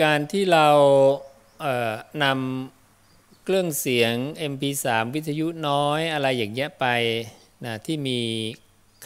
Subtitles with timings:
[0.00, 0.68] การที่เรา
[1.60, 4.14] เนำเครื่องเสียง
[4.52, 6.86] MP3 วิทยุน้อยอะไรอย่างเงี้ยไป
[7.64, 8.20] นะที่มี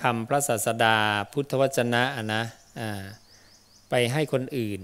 [0.00, 0.96] คำพระศาสดา
[1.32, 2.02] พุทธวจนะ
[2.34, 2.42] นะ
[3.90, 4.80] ไปให้คนอื่น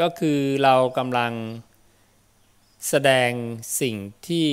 [0.00, 1.32] ก็คือเรากำลัง
[2.88, 3.30] แสดง
[3.80, 3.96] สิ่ง
[4.28, 4.48] ที่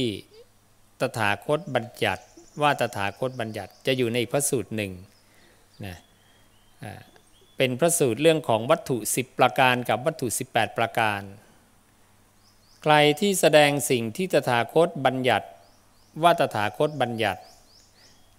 [1.00, 2.24] ตถาคตบัญญัติ
[2.62, 4.92] ว่าตถาคตบัญญัติจะอยู่ในอีพระสูตรหนึ่ง
[5.86, 5.96] นะ
[7.64, 11.22] เป็นพระสูตรเรื่องของวัตถุ 10 ประการกับวัตถุ 18 ประการ
[12.84, 15.48] ใครที่แสดงสิ่งที่ตถาคตบัญญัติ
[16.24, 17.42] ว่าตถาคตบัญญัติ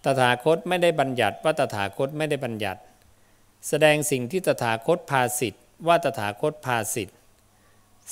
[0.04, 2.80] ตถาคตไม่ได้บัญญัติว่าตถาคตไม่ได้บัญญัติ
[3.68, 7.16] แสดงสิ่งที่ตถาคตพาสิทธิ์ว่าตถาคตพาสิทธิ์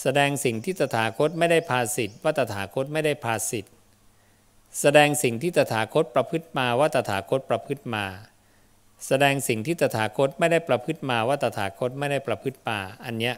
[0.00, 3.72] แสดงสิ่งที่ตถาคตไม่ได้พาสิทธิ์ว่าตถาคตไม่ได้พาสิทธิ์
[4.80, 8.06] แสดงสิ่งที่ตถาคตประพฤติมาว่าตถาคตประพฤติมา
[9.06, 13.34] แสดงสิ่งที่ตถาคตไม่ได้ประพฤติมาว่าตถาคตไม่ได้ประพฤติมาอันเนี้ย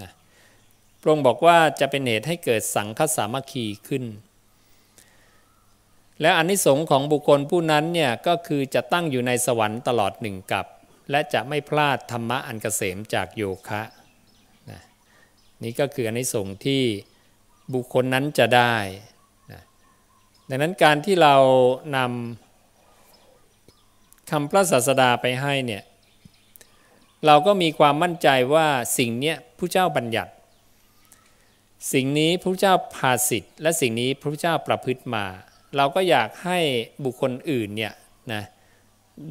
[0.00, 0.10] นะ
[1.00, 4.04] พระองค์บอกว่าจะเป็นเหตุให้เกิดสังคสามัคคีขึ้น
[6.20, 10.66] และอนนิสงส์ของบุคคลผู้นั้นเนี่ยก็คือจะตั้งอยู่ในสวรรค์ตลอดหนึ่งกับ
[11.10, 13.82] และจะไม่พลาดธรรมะอันเกษมจากโยคะ
[14.70, 14.80] นะ
[15.62, 16.82] นี่ก็คืออนนิสงส์ที่
[17.74, 18.74] บุคคลนั้นจะได้
[19.52, 19.62] นะ
[20.48, 21.34] ดังนั้นการที่เรา
[21.96, 22.51] นำ
[24.32, 25.82] คำพระศาสดาไปให้เนี่ย
[27.26, 30.32] เราก็มีความมั่นใจว่าสิ่งเนี้ยผู้เจ้าบัญญัติ
[31.92, 35.26] สิ่งนี้พระเจ้าพาสิทธิ์และสิ่งนี้พระเจ้าประพฤติมา
[35.76, 36.58] เราก็อยากให้
[37.04, 37.94] บุคคลอื่นเนี่ย
[38.32, 38.42] นะ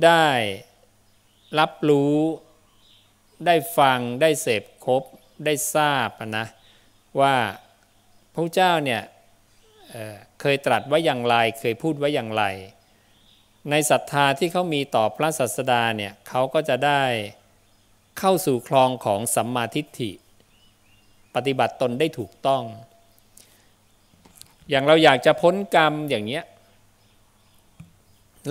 [0.03, 0.27] ได้
[1.59, 2.15] รับรู้
[3.45, 5.03] ได้ฟังได้เสพครบ
[5.45, 6.45] ได้ทราบนะ
[7.21, 7.35] ว่า
[8.35, 9.01] พระเจ้าเนี่ย
[9.91, 12.43] เเคยตรัสไว้อย่างไรเคยพูดไว้อย่างไร
[13.69, 17.03] ในศรัทธาที่เขามีต่อพระศาสดาเนี่ยเขาก็จะได้
[18.19, 20.11] เข้าสู่คลองของสัมมาทิฏฐิ
[21.35, 22.63] ปฏิบัติตนได้ถูกต้อง
[24.69, 26.43] อย่างเราอยากจะพ้นกรรมอย่างเนี้ย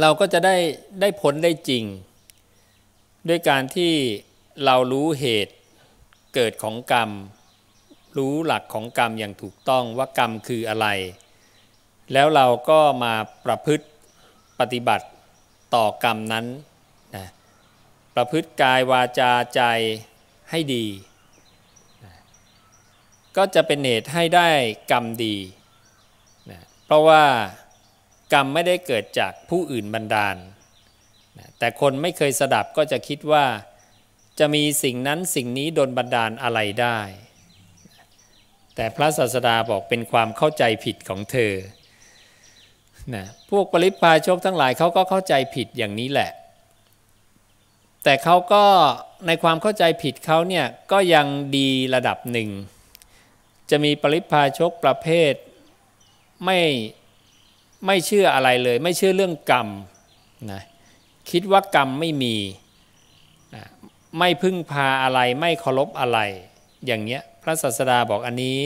[0.01, 0.57] เราก็จะได้
[1.01, 1.85] ได้พ้นได้จริง
[3.29, 3.93] ด้วยการที่
[4.65, 5.55] เรารู้เหตุ
[6.35, 7.11] เกิดของกรรม
[8.17, 10.87] รู้หลักของกรรมอย่างถูกต้องว่ากรรมคืออะไร
[12.13, 13.15] แล้วเราก็มา
[13.47, 13.87] ประพฤติ
[14.61, 15.07] ปฏิบัติ
[15.75, 16.47] ต่อกรรมนั้น
[17.17, 17.27] นะ
[18.15, 19.63] ประพฤติกายวาจาใจ
[20.51, 20.87] ให้ดี
[22.05, 22.15] นะ
[23.37, 24.49] ก็จะเป็นเหตุให้ได้
[24.93, 25.37] กรรมดี
[26.51, 27.25] นะเพราะว่า
[28.33, 30.37] กรรมไม่ได้เกิดจากผู้อื่นบันดาล
[31.39, 33.47] นะแต่คนไม่เคยสดับก็จะคิดว่า
[34.39, 36.99] จะมีสิ่งนั้นสิ่งนี้โดนบันดาลอะไรได้
[38.75, 41.53] แต่พระศาสดาบอกเป็นความเข้าใจผิดของเธอ
[43.15, 46.31] นะพวกปริพาชกทั้งหลายเขาก็เข้าใจผิดอย่างนี้แหละ
[48.05, 48.65] แต่เขาก็
[49.27, 52.49] ในความเข้าใจผิดเขาเนี่ยก็ยังดีระดับหนึ่ง
[53.71, 55.33] จะมีปริพาชกประเภท
[56.45, 56.61] ไม่
[57.87, 59.69] ไม่เชื่ออะไรเลย ไม่เชื่อเรื่องกรรม
[60.53, 60.63] นะ
[61.31, 62.37] คิดว่ากรรมไม่มี
[63.55, 63.65] นะ
[64.19, 66.19] ไม่พึ่งพาอะไรไม่เคารพอะไร
[66.87, 68.59] อย่างเงี้ยพระศาสดาบอกอันนี้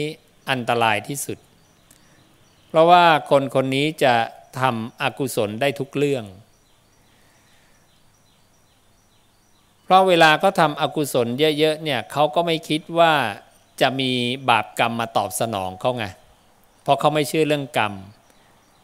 [0.51, 1.37] อันตรายที่สุด
[2.75, 4.13] ราะว่าคนคนนี้จะ
[4.59, 6.25] ทำอกุศลได้ทุกเรื่อง
[9.83, 11.27] เพราะเวลาเขาทำอกุศล
[11.59, 13.13] เยอะๆเนี่ยเขาก็ไม่คิดว่า
[13.81, 14.11] จะมี
[14.49, 16.05] บาปกรรมมาตอบสนองเขาไง
[16.83, 17.93] เพราะเขาไม่เชื่อเรื่องกรรม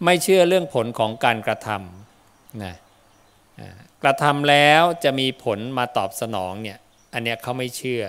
[0.05, 2.75] ไม่เชื่อเรื่องผลของการกระทำนะ
[4.03, 6.77] กระทำแล้วจะมีผลมาตอบสนองเนี่ย
[7.13, 8.03] อันเนี้ยเขาไม่เชื่อ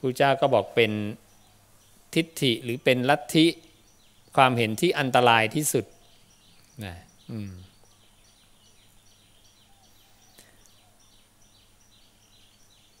[0.00, 0.92] พระเจ้าก็บอกเป็น
[2.14, 3.46] ทิฏฐิหรือเป็นลัทธิ
[4.36, 5.84] ความเห็นที่อันตรายที่สุด
[6.84, 6.96] นะ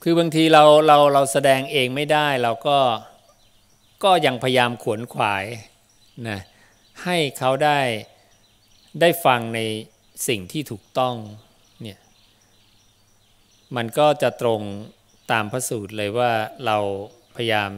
[0.02, 2.78] คือบางทีเราเราเราแสดงเองไม่ได้เราก็
[4.04, 5.44] ก็ยังพยายามขวนขวาย
[6.28, 6.38] นะ
[7.04, 7.80] ให้เขาได้
[9.00, 9.60] ได้ฟังใน
[10.28, 11.14] สิ่งที่ถูกต้อง
[11.82, 11.98] เนี่ย
[13.76, 14.60] มันก็จะตรง
[15.32, 16.32] ตามพระสูตรเลยว่า
[16.66, 16.78] เรา
[17.36, 17.70] พยายาม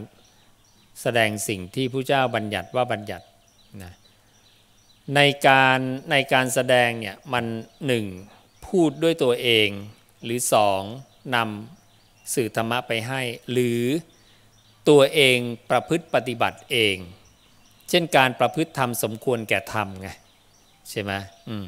[1.03, 3.27] แสดงสิ่งที่ผู้เจ้าบัญญัติว่าบัญญัติ
[5.16, 5.78] ในการ
[6.10, 7.45] ในการแสดงเนี่ยมัน
[7.86, 8.06] หนึ่ง
[8.66, 9.68] พูดด้วยตัวเอง
[10.24, 10.83] หรือสอง
[11.34, 13.22] นำสื่อธรรมะไปให้
[13.53, 13.83] หรือ
[14.89, 15.39] ตัวเอง
[15.71, 16.97] ประพฤติปฏิบัติเอง
[17.89, 20.09] เช่นการประพฤติธรรมสมควรแก่ธรรมไง
[20.91, 21.12] ใช่ไหม
[21.48, 21.66] อืม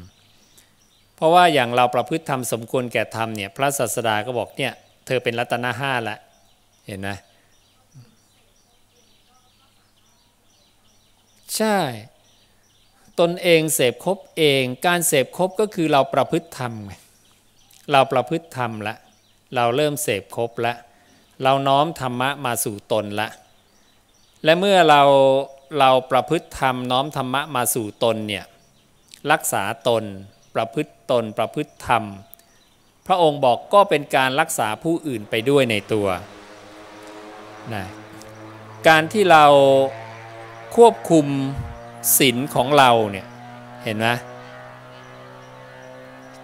[1.15, 4.73] เพราะว่าอย่างเราประพฤติธรรมสมควรแก่ธรรมเนี่ยพระศาสดาก็บอกเนี่ย
[5.05, 6.17] เธอเป็นรัตนห้าละ
[6.87, 7.09] เห็นไหม
[11.57, 11.77] ใช่
[13.19, 16.93] ตนเองเสพครบเอง การเสพครบก็คือเราประพฤติธรรมไง
[17.91, 18.95] เราประพฤติธรรมละ
[19.55, 20.73] เราเริ่มเสพครบละ
[21.43, 23.29] เราน้อมธรรมะมาสู่ตนละ
[24.43, 25.01] และเมื่อเรา
[25.79, 28.45] เราประพฤติธรรมน้อมธรรมะมาสู่ตนเนี่ย
[29.31, 30.03] รักษาตน
[30.55, 32.03] ประพฤติตน ประพฤติธรรม
[33.07, 36.07] พระองค์บอกก็เป็นการรักษาผู้อื่นไปด้วยในตัว
[37.73, 37.85] นะ
[38.87, 39.45] การที่เรา
[40.75, 41.27] ควบคุม
[42.17, 43.27] ศีลของเราเนี่ย
[43.83, 44.07] เห็นไหม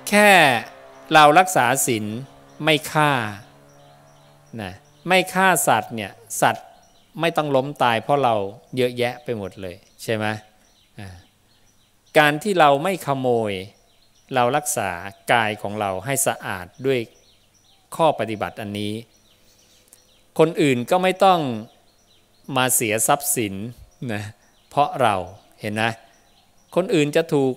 [0.10, 0.32] แค่
[1.14, 2.06] เรารักษาศีล
[2.64, 3.12] ไม่ฆ่า
[4.62, 4.74] นะ
[5.08, 6.12] ไม่ฆ่าสัตว์เนี่ย
[6.42, 6.68] สัตว์
[7.22, 8.36] ไม่ต้องล้มตายเพราะเรา
[8.78, 10.26] เยอะแยะไปหมดเลยใช่ไหม
[12.18, 13.54] การที่เราไม่ขโมย
[14.36, 14.90] เรารักษา
[15.32, 17.00] กายของเราให้สะอาดด้วย
[17.96, 18.94] ข้อปฏิบัติอันนี้
[20.40, 21.40] คนอื่นก็ไม่ต้อง
[22.58, 23.54] มาเสียทรัพย์สิน
[24.14, 24.24] นะ
[24.70, 25.16] เพราะเรา
[25.64, 25.92] เห็นนะ
[26.76, 27.54] คนอื่นจะถูก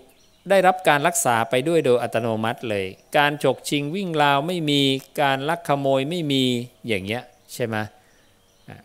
[0.51, 2.87] ได้รับการรักษาไปด้วยโดยอัตโนมัติเลย
[3.17, 4.83] การฉกชิงวิ่งราวไม่มี
[5.21, 6.45] การลักขโมยไม่มี
[6.87, 7.23] อย่างเงี้ย
[7.55, 7.77] ใช่ไหม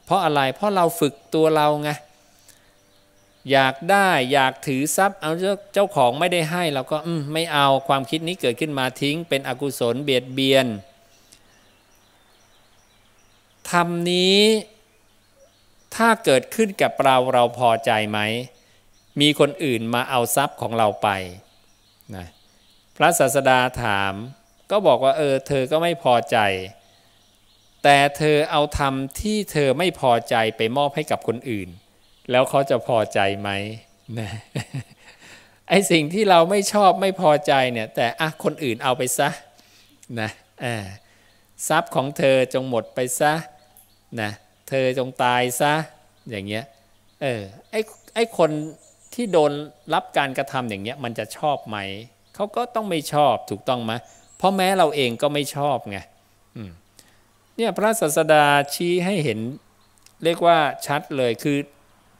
[0.05, 1.91] เพราะอะไรเพราะเราฝึกตัวเราไง
[3.51, 5.31] อยากได้อยากถือทรัพย์เอา
[5.73, 6.97] เจ้าของไม่ได้ให้เราก็
[7.33, 10.65] ไม่เอาความคิดนี้เกิดขึ้นมาทิ้ง เป็นอกุศลเบียดเบียน
[13.71, 14.41] ทำนี้
[15.95, 18.19] ถ้าเกิดขึ้นกับเราเราพอใจไหม
[19.19, 21.09] มีคนอื่นมาเอาทรัพย์ของเราไป
[22.15, 22.27] นะ
[22.97, 24.13] พระศาสดาถาม
[24.71, 26.37] ก็บอกว่าเออเธอก็ไม่พอใจ
[27.83, 31.69] แต่เธอเอาทำที่เธอไม่พอใจไปมอบให้กับคนอื่น
[32.31, 33.49] แล้วเขาจะพอใจไหม
[34.19, 34.29] นะ
[35.69, 39.29] ไอสิ่งที่เราไม่ชอบไม่พอใจเนี่ย แต่อะคนอื่นเอาไปซะ
[40.19, 40.29] นะ
[41.67, 43.33] ทรัพย์ของเธอจงหมดไปซะ
[44.21, 44.31] นะ
[44.69, 45.73] เธอจงตายซะ
[46.29, 46.63] อย่างเงี้ย
[47.21, 47.41] เออ
[47.71, 47.75] ไอ
[48.15, 48.51] ไอคน
[49.13, 49.51] ที่โดน
[49.93, 51.77] รับการกระทำอย่างเงี้ยมันจะชอบไหม
[52.35, 53.93] เขาก็ต้องไม่ชอบถูกต้องไหม
[54.37, 55.97] เพราะแม้เราเองก็ไม่ชอบไง
[57.57, 59.39] เนี่ยพระศาสดาชี้ให้เห็น
[60.23, 61.57] เรียกว่าชัดเลยคือ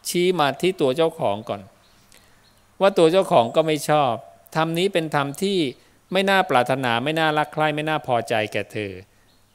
[0.10, 1.62] ชี้มาที่ตัวเจ้าของก่อน
[2.82, 4.14] ว่าตัวเจ้าของก็ไม่ชอบ
[4.56, 5.58] ทำนี้เป็นธรรมที่
[6.14, 8.92] ไม่น่าปรารถนาไม่น่ารักใคร่ไม่น่าพอใจแก่เธอ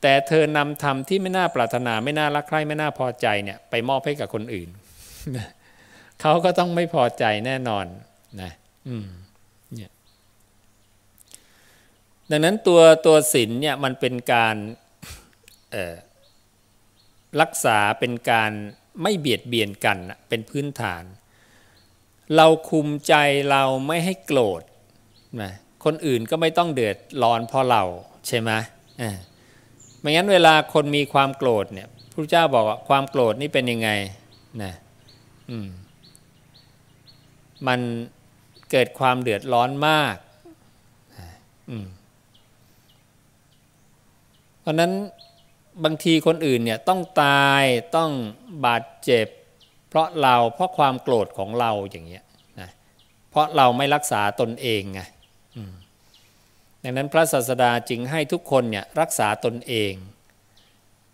[0.02, 4.68] แต่เธอนำธรรมที่ไม่น่าปรารถนาไม่น่ารักใคร่ไม่น่าพอใจเนี่ยไปมอบให้กับคนอื่น
[6.20, 7.86] เขาก็ต้องไม่พอใจแน่นอน
[8.42, 8.52] นะ
[8.88, 9.08] อืม
[9.74, 9.90] เนี่ย
[12.30, 14.56] ดังนั้นตัวตัวศีลเนี่ยมันเป็นการ
[17.40, 18.50] รักษาเป็นการ
[19.02, 19.98] ไม่เบียดเบียนกัน
[20.28, 21.04] เป็นพื้นฐาน
[22.36, 23.14] เราคุมใจ
[23.50, 24.62] เราไม่ให้โกรธ
[25.42, 25.52] นะ
[25.84, 27.82] คนอื่นก็ไม่ต้องเดือดร้อนเพราะเรา
[28.26, 28.50] ใช่ไหม
[29.02, 29.16] อ่า
[30.00, 33.90] ไม่งั้นเวลาคนมีความโกรธเนี่ยพระเจ้าบอกว่าความโกรธนี่เป็นยังไง
[34.62, 34.72] นะ
[35.50, 35.68] อืม
[37.66, 37.80] มัน
[38.70, 40.16] เกิดความเดือดร้อนมาก
[44.60, 44.92] เพราะนั้น
[45.84, 47.64] บางทีคนอื่นเนี่ยต้องตาย
[47.96, 48.10] ต้อง
[48.66, 49.26] บาดเจ็บ
[49.88, 52.24] เพราะเราเพราะความโกรธของเราอย่างเงี้ย
[52.60, 52.70] นะ
[53.30, 55.00] เพราะเราไม่รักษาตนเองไง
[56.82, 59.92] ดังนั้นพระศาสดาจึงให้ทุกคนเนี่ยรักษาตนเอง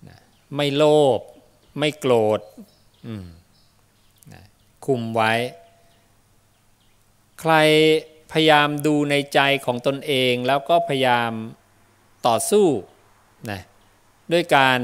[0.09, 0.19] นะ
[0.57, 0.85] ไม่โล
[1.19, 1.21] ภ
[1.79, 2.41] ไม่โกรธ
[4.33, 4.43] นะ
[4.87, 5.33] คุมไว้
[7.43, 7.57] ใคร
[8.33, 11.33] พยายามดูในใจของตนเองแล้วก็พยายาม
[12.27, 12.67] ต่อสู้
[13.51, 13.61] นะ
[14.33, 14.79] ด้วยการ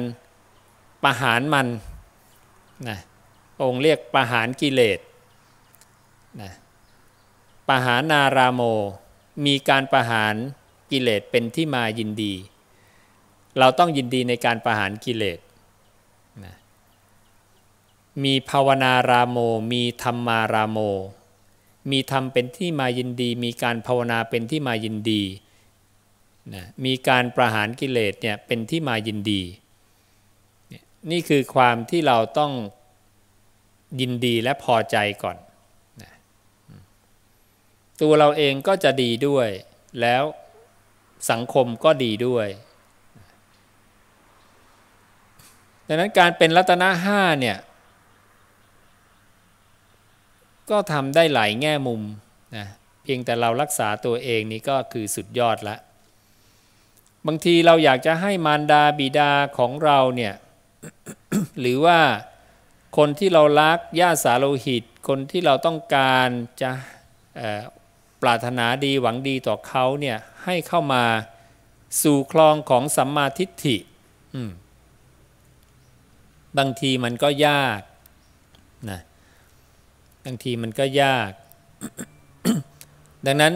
[1.04, 1.66] ประหารมัน
[2.88, 2.98] นะ
[3.62, 4.98] องค์เรียกประหารกิเลส
[6.40, 6.52] นะ
[7.68, 8.62] ประหารนารามโม
[9.46, 10.34] มีการประหาร
[10.90, 12.34] กิเลสเป็นที่มายินดี
[13.58, 15.38] เราต้องยินดีในการประหารกิเลส
[16.44, 16.54] นะ
[18.24, 19.38] มีภาวนารามโม
[19.72, 20.78] มีธรรมารามโม
[21.92, 25.22] มีธรรมเป็นที่มายินดี มีการภาวนาเป็นที่มายินดี
[26.54, 29.42] นะมีการประหารกิเลสเนี่ยเป็นที่มายินดี
[31.10, 32.52] นี่คือความที่เราต้อง
[34.00, 35.36] ยินดีและพอใจก่อน
[36.02, 36.12] นะ
[38.00, 39.48] ตัวเราเองก็จะดีด้วย
[40.00, 40.22] แล้ว
[41.30, 42.48] สังคมก็ดีด้วย
[45.86, 47.56] ดังนั้นการเป็นรัตนะห้าเนี่ย
[50.70, 52.02] ก็ทำได้หลายแง่มุม
[52.56, 52.66] นะ
[53.02, 55.76] เพียงแต่เรารักษาตัวเองนี่ก็คือสุดยอดละ
[57.26, 60.34] บางทีเราอยากจะให้มารดาบิดาของเราเนี่ย
[61.60, 61.98] หรือว่า
[62.96, 66.28] คนที่เรารักญาติสาโลหิต คนที่เราต้องการ
[66.62, 66.70] จะ
[68.22, 71.04] ปรารถนาดีหวังดีต่อเขาเนี่ยให้เข้ามา
[72.02, 73.76] สู่คลองของสัมมาทิฏฐิ
[76.58, 77.80] บางทีมันก็ยาก
[78.90, 81.30] นะางทีมันก็ยาก
[83.26, 83.54] ดังนั้น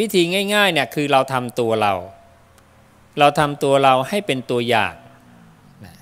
[0.00, 0.22] วิธี
[0.54, 1.94] ง่ายๆเนี่ยคือเราทำตัวเรา
[3.18, 4.94] เราทำตัวเราให้เป็นตัวอย่าง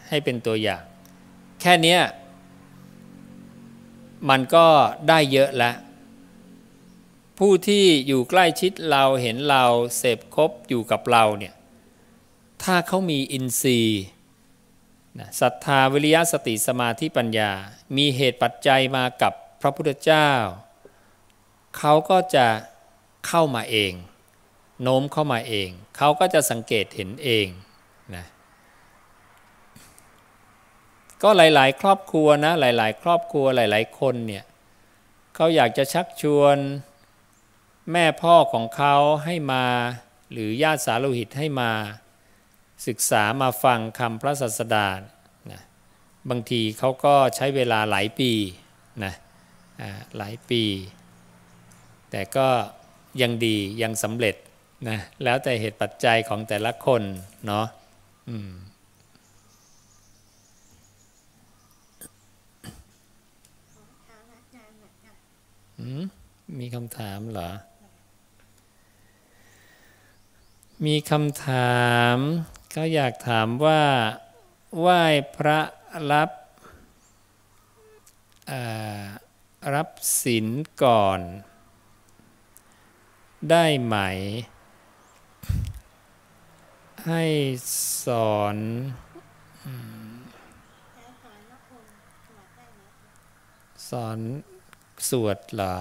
[0.09, 0.83] ให้เป็นตัวอย่าง
[1.61, 1.99] แค่นี้
[4.31, 4.67] มันก็
[5.09, 5.77] ได้เยอะแล้ว
[7.39, 9.65] ผู้ที่อยู่ใกล้ชิดเราเห็นเรา
[9.97, 11.55] เสพคบอยู่กับเราเนี่ย
[12.63, 14.05] ถ้าเขามีอินทรีย์
[15.41, 17.51] ศรัทธาวิริยะสติสมาธิปัญญา
[17.97, 20.31] มีเหตุปัจจัยมากับ พระพุทธเจ้า
[21.79, 22.47] เขาก็จะ
[23.27, 23.93] เข้ามาเอง
[24.83, 27.47] โน้มเข้ามาเอง เขาก็จะสังเกตเห็นเอง
[28.17, 28.27] นะ
[31.23, 34.45] ก็หลาย ๆ ครอบครัวนะหลาย ๆ ครอบครัวหลาย ๆ คนเนี่ย
[35.35, 36.57] เขาอยากจะชักชวน
[37.93, 39.67] แม่พ่อของเขาให้มา
[40.33, 41.71] หรือญาติสาโลหิตให้มา
[42.87, 44.89] ศึกษามาฟังคำพระศาสดา
[45.51, 45.61] นะ
[46.31, 48.33] บางทีเขาก็ใช้เวลาหลายปี
[49.05, 49.15] นะ
[50.17, 50.65] หลายปี
[52.11, 52.49] แต่ก็
[53.23, 54.37] ยังดียังสำเร็จ
[54.89, 57.03] นะแล้วแต่เหตุปัจจัยของแต่ละคน
[57.47, 57.67] เนาะ
[66.59, 67.51] มีคำถามเหรอ
[70.87, 71.81] มีคำถา
[72.15, 72.17] ม
[72.71, 73.83] เขาอยากถามว่า
[74.79, 75.03] ไหว้
[75.37, 75.61] พระ
[76.11, 76.31] รับ
[79.75, 79.89] รับ
[80.23, 80.47] ศีล
[80.83, 81.21] ก่อน
[83.51, 83.97] ได้ไหม
[87.07, 87.25] ให้
[88.05, 88.57] สอน
[93.89, 94.19] สอน
[95.09, 95.77] สวดเหรอ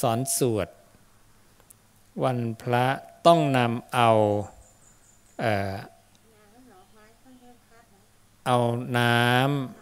[0.00, 0.68] สอนสวด
[2.24, 2.86] วันพระ
[3.26, 4.10] ต้องนำเอา
[5.40, 5.74] เออ
[8.46, 8.56] เอา
[8.98, 9.79] น้ำ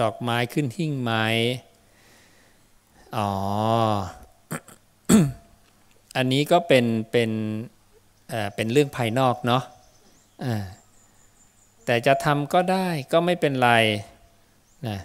[0.00, 1.24] ดอกไม้ขึ้นหิ้งไม้
[3.16, 3.30] อ๋อ
[6.16, 7.30] อันนี้ก็เป็นเป็น
[8.30, 9.62] เเป็นเรื่องภายนอกเนาะ
[11.84, 13.72] แต่จะทำก็ได้ก็ไม่เป็นไร
[14.88, 14.98] นะ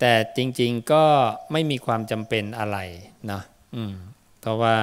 [0.00, 1.04] แต่จริง ๆก็
[1.52, 2.78] ไม่มีความจำเป็นอะไร
[3.26, 3.42] เนาะ
[4.40, 4.76] เพราะว่า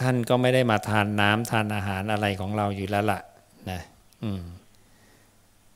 [0.00, 3.20] ท่านก็ไม่ได้มาทานน้ำทานอาหารอะไรของเราอยู่แล้วละ่ะ
[3.70, 3.80] นะ
[4.22, 4.42] อืม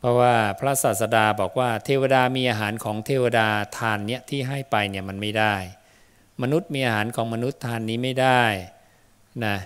[0.04, 5.54] ราะว่าพระศาสดาบอกว่าเทวดามีอาหารของเทวดาทานเนี้ยที่ให้ไปเนี่ยมันไม่ได้
[6.42, 8.42] มนุษย์มีอาหารของมนุษย์ทานนี้ไม่ได้
[9.44, 9.56] นะ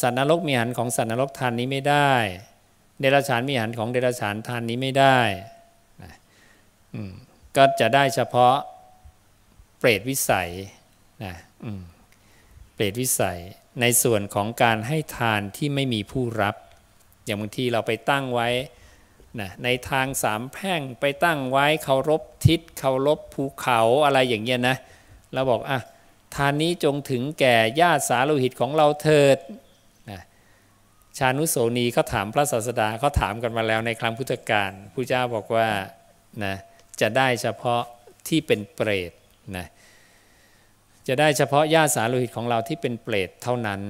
[0.00, 2.12] สัตว์นรกมีอาหารของสัตว์นรกทานนี้ไม่ได้
[3.00, 5.18] เดรัจฉานมีอาหารของเดรัจฉานทานนี้ไม่ได้
[6.02, 6.12] นะ
[7.56, 8.54] ก็จะได้เฉพาะ
[9.78, 10.50] เปรตวิสัย
[11.24, 11.34] นะ
[11.64, 11.82] อืม
[12.74, 13.38] เปรตวิสัย
[13.80, 16.56] ในส่วนของการให้ทานที่ไม่มีผู้รับ
[17.24, 18.48] อย่างบางทีเราไปตั้งไว้
[19.40, 24.76] นะในทางสามแพ่งไปตั้งไว้เคารพทิศเคารพภูเขาอะไรอย่างเงี้ยนะ
[25.34, 25.80] เราบอกอะ
[26.34, 29.38] ทานนี้จงถึงแก่ญาติสาโลหิตของเราเถิด
[30.10, 30.20] นะ
[31.18, 35.68] ชานุโสนีเขาถามพระศาสดาเขาถามกันมาแล้วในครั้งพุทธกาลผู้เจ้าบอกว่า
[36.44, 36.54] นะ
[37.00, 37.82] จะได้เฉพาะ
[38.28, 39.12] ที่เป็นเปรต
[39.56, 39.66] นะ
[41.08, 43.80] จะได้เฉพาะญาติสาโลหิตของเราที่เป็นเปรตเท่านั้น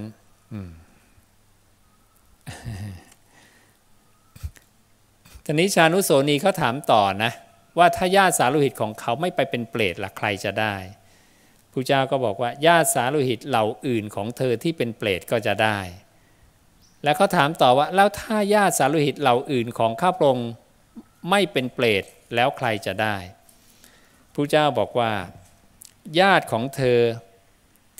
[5.45, 7.33] ทีนี้ชานุโสนีเขาถามต่อนะ
[7.79, 10.77] ว่าถ้าญาติสาโลหิตของเขาไม่ไปเป็นเปรตล่ะใครจะได้
[11.73, 15.79] พระเจ้าก็บอกว่าญาติสาโลหิตเหล่าอื่นของเธอที่เป็นเปรตก็จะได้
[17.05, 20.51] แล้วเขาถามต่อว่าแล้วถ้าญาติสาโลหิตเหล่าอื่นของข้าพระองค์
[21.31, 23.17] ไม่เป็นเปรตแล้วใครจะได้
[24.35, 25.13] พระเจ้าบอกว่า
[26.21, 27.01] ญาติของเธอ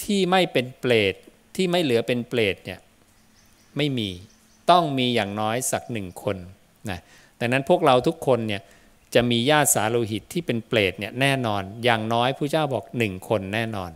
[0.03, 1.15] ที่ไม่เป็นเปรต
[1.57, 2.81] ที่ไม่เหลือเป็นเปรตเนี่ย
[3.77, 4.11] ไม่มี
[4.71, 6.37] ต้องมีอย่างน้อยสักหนึ่งคน
[6.91, 7.01] นะ
[7.43, 8.63] ดังนั้นพวกเราทุกคนเนี่ย
[9.15, 13.91] จะมีญาติสาโลหิตที่เป็นเปรตเนี่ยแน่นอน อย่างน้อยผู้เจ้าบอกหนึ่งคนแน่นอน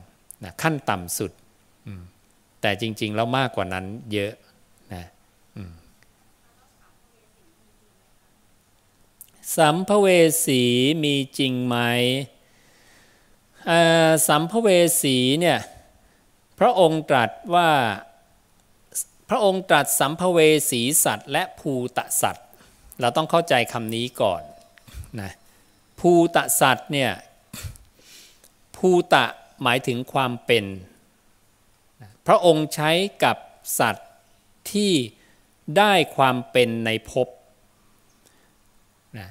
[0.44, 1.32] นะขั้นต่ำสุด
[2.60, 4.32] แต่จริง ๆ แล้วมากกว่านั้นเยอะ
[4.94, 5.04] นะ
[9.56, 10.06] สัมภเว
[10.46, 10.62] สี
[11.04, 11.76] มีจริงไหม
[14.28, 14.68] สัมภเว
[15.02, 15.58] สีเนี่ย
[16.58, 17.70] พระองค์ตรัสว่า
[19.28, 20.38] พระองค์ตรัสสัมภเว
[20.70, 22.45] สีสัตว์ และภูตะสัตว์
[23.00, 24.42] เราต้องเข้าใจคำนี้ก่อน
[25.20, 25.30] นะ
[26.00, 27.12] ภูตะสัตว์เนี่ย
[28.76, 29.24] ภูตะ
[29.62, 30.64] หมายถึงความเป็น
[32.26, 32.90] พระองค์ใช้
[33.24, 33.36] กับ
[33.78, 34.08] สัตว์
[34.72, 34.92] ที่
[35.78, 37.28] ได้ความเป็นในภพ
[39.18, 39.28] นะ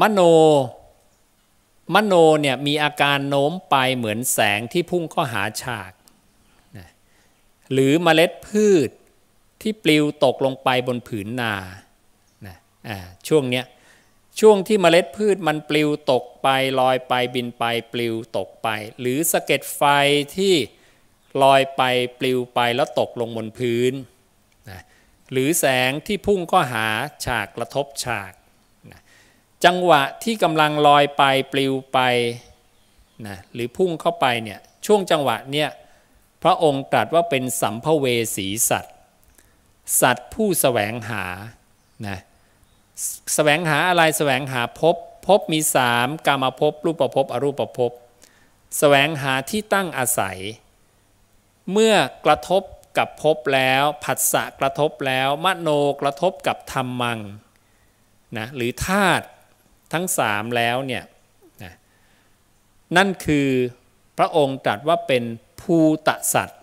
[0.00, 0.20] มโน
[1.94, 5.92] มโนเนี่ยมีอาการโน้มไปเหมือนแสงที่พุ่งเข้าหาฉาก
[6.76, 6.88] นะ
[7.72, 8.88] หรือเมล็ดพืช
[9.60, 11.54] ที่ปลิวตกลงไปบนผืนนา
[13.28, 13.64] ช่วงเนี้ย
[14.40, 16.48] ช่วงที่เมล็ดพืชมันปลิวตกไป
[16.80, 18.68] ลอยไปบินไปปลิวตกไป
[19.00, 19.82] หรือสะเก็ดไฟ
[20.36, 20.54] ที่
[21.42, 21.82] ลอยไป
[22.18, 23.92] ปลิวไปแล้วตกลงบนพื้น
[24.70, 24.80] นะ
[25.32, 26.86] หรือแสงที่พุ่งก็หา
[27.24, 28.32] ฉากกระทบฉาก
[28.92, 29.00] นะ
[29.64, 31.22] จังหวะที่กำลังลอยไป
[31.52, 31.98] ปลิวไป
[33.26, 35.70] นะหรือพุ่งเข้าไปเนี่ยช่วงจังหวะเนี่ย
[36.42, 38.94] พระองค์ตรัสว่าเป็นสัมภเวสีสัตว์
[40.00, 41.24] สัตว์ผู้แสวงหา
[42.08, 42.18] นะ
[43.34, 44.82] แสวงหาอะไรแสวงหาพภ
[45.26, 47.92] พบมีสามกามภพรูปภพอรูปภพ
[48.78, 50.38] แสวงหาที่ตั้งอาศัย
[51.72, 51.94] เมื่อ
[52.24, 52.62] กระทบ
[52.98, 55.68] กับภพแล้วผัสสะกระทบแล้วมโน
[56.00, 57.18] กระทบกับธรรมัง
[58.38, 59.24] นะหรือธาตุ
[59.92, 61.04] ทั้งสามแล้วเนี่ย
[61.62, 61.74] นะ
[62.96, 63.48] นั่นคือ
[64.18, 65.24] พระองค์ตรัสว่าเป็น
[65.60, 65.76] ภู
[66.08, 66.60] ตะสัตว์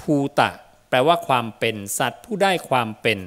[0.00, 0.50] ภูตะ
[0.88, 3.18] แปลว่าความเป็นสัตว์ผู้ได้ความเป็น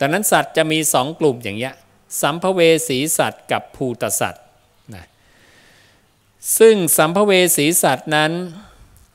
[0.00, 1.74] ดังนั้นสัตว์จะมีสองกลุ่มอย่างเงี้ย
[2.20, 4.44] สัมภเวสีสัตว์กับภูตสัตว์
[4.94, 5.04] นะ
[6.58, 8.32] ซึ่งสัมภเวสีสัตว์นั้น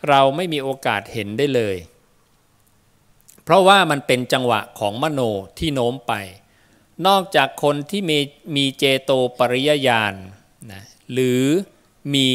[0.10, 1.78] เราไม่มีโอกาสเห็นได้เลย
[3.44, 5.22] เพราะว่ามันเป็นจังหวะของมโน
[5.58, 6.14] ที่โน้มไป
[7.08, 8.20] นอกจากคนที่มี
[8.56, 10.14] มีเจโตปริยญาณ
[10.72, 11.44] นะหรือ
[12.14, 12.28] มี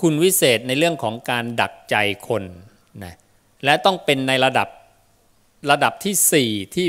[0.00, 1.96] คุณวิเศษในเรื่องของการดักใจ
[2.28, 2.44] คน
[3.04, 3.14] นะ
[3.64, 4.68] และต้องเป็นในระดับ
[5.70, 6.86] ระดับที่ 4 ที่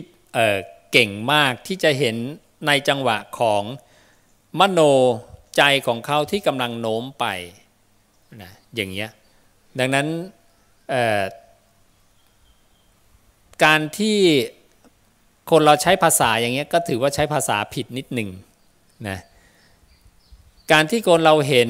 [0.94, 2.16] เก่งมากที่จะเห็น
[2.68, 3.64] ในจังหวะของ
[4.60, 4.82] มโน
[5.58, 7.26] ใจของเขาที่กำลังโน้มไป
[8.42, 9.10] นะอย่างเงี้ย
[9.80, 10.08] ดังนั้น
[13.64, 14.18] การที่
[15.52, 18.30] คนเราใช้ภาษาอย่างเงี้ยก็ถือว่าใช้ภาษาผิดนิดหนึ่ง
[19.08, 19.20] นะ
[20.72, 21.70] การที่คนเราเห็น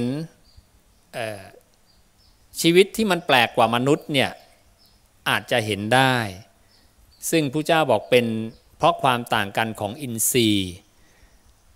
[2.61, 4.31] ชีวิตที่มันแปลกกว่ามนุษย์เนี่ย
[5.29, 6.15] อาจจะเห็นได้
[7.29, 8.25] ซึ่งพระเจ้าบอกเป็น
[8.83, 10.71] ราะความต่างกันของอินทรีย์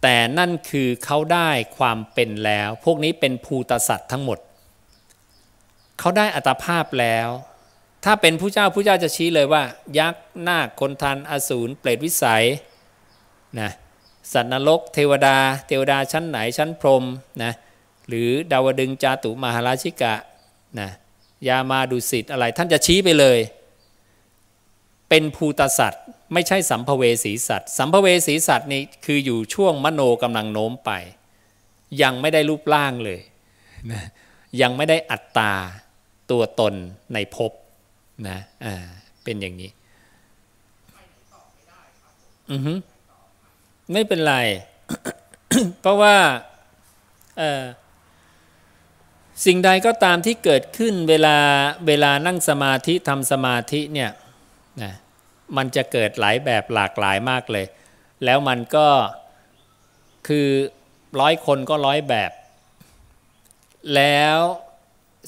[0.01, 4.39] แต่นั่นคือเขาได้ความเป็นแล้ว พวกนี้เป็นภูตสัตว์ทั้งหมด
[5.99, 7.29] เขาได้อัตภาพแล้ว
[8.05, 9.63] ถ้าเป็นผู้เจ้าผู้เจ้าจะชี้เลยว่า
[9.99, 12.45] ยักษ์นาคคนทันอสูรเปรตวิสัย
[13.59, 13.71] นะ
[14.33, 15.37] สัตว์นรกเทวดา
[15.67, 17.03] เทวดาชั้นไหนชั้นพรม
[17.43, 17.53] นะ
[18.07, 20.13] หรือดาวดึงจาตุมหาราชิกะ
[20.79, 20.89] นะ
[21.47, 23.39] ยามาดุสิตอะไรท่านจะชี้ไปเลย
[25.09, 30.91] เป็นภูตสัตว์ไม่ใช่สัมภเวสีสัตว์สัมภเวสีสัตว์นี่คืออยู่ช่วงมโนกำลังโน้มไป
[32.01, 33.19] ยังไม่ได้รูปร่างเลย
[33.91, 34.03] นะ
[34.61, 35.53] ยังไม่ได้อัตตา
[36.31, 36.73] ตัวตน
[37.13, 37.51] ในภพ
[38.29, 38.75] นะอ่า
[39.23, 39.71] เป็นอย่างนี้
[42.51, 42.73] อือฮึ
[43.91, 44.35] ไม่เป็นไร
[45.81, 46.15] เพราะว่า
[47.37, 47.63] เออ
[49.45, 51.37] สิ่งใดก็ตามที่เกิดขึ้นเวลา
[51.87, 54.11] เวลานั่งสมาธิทำสมาธิเนี่ย
[54.81, 54.93] นะ
[55.57, 57.65] มันจะเกิดหลายแบบหลากหลายมากเลย
[58.25, 58.87] แล้วมันก็
[60.27, 60.47] คือ
[61.19, 62.31] ร้อยคนก็ร้อยแบบ
[63.95, 64.37] แล้ว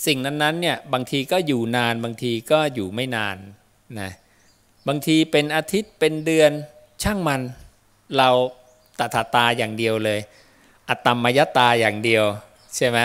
[0.06, 3.38] สิ่งนั้นๆเนี่ยบางทีก็อยู่นานบางทีก็อยู่ไม่นาน
[4.00, 4.12] นะ
[4.88, 6.52] บางทีเป็นอาทิตย์เป็นเดือน
[7.04, 7.42] ช่างมัน
[8.18, 8.30] เรา
[9.00, 10.20] ตถาตาอย่างเดียวเลย
[10.90, 12.24] อัตตมยตาอย่างเดียว
[12.76, 13.00] ใช่ไหม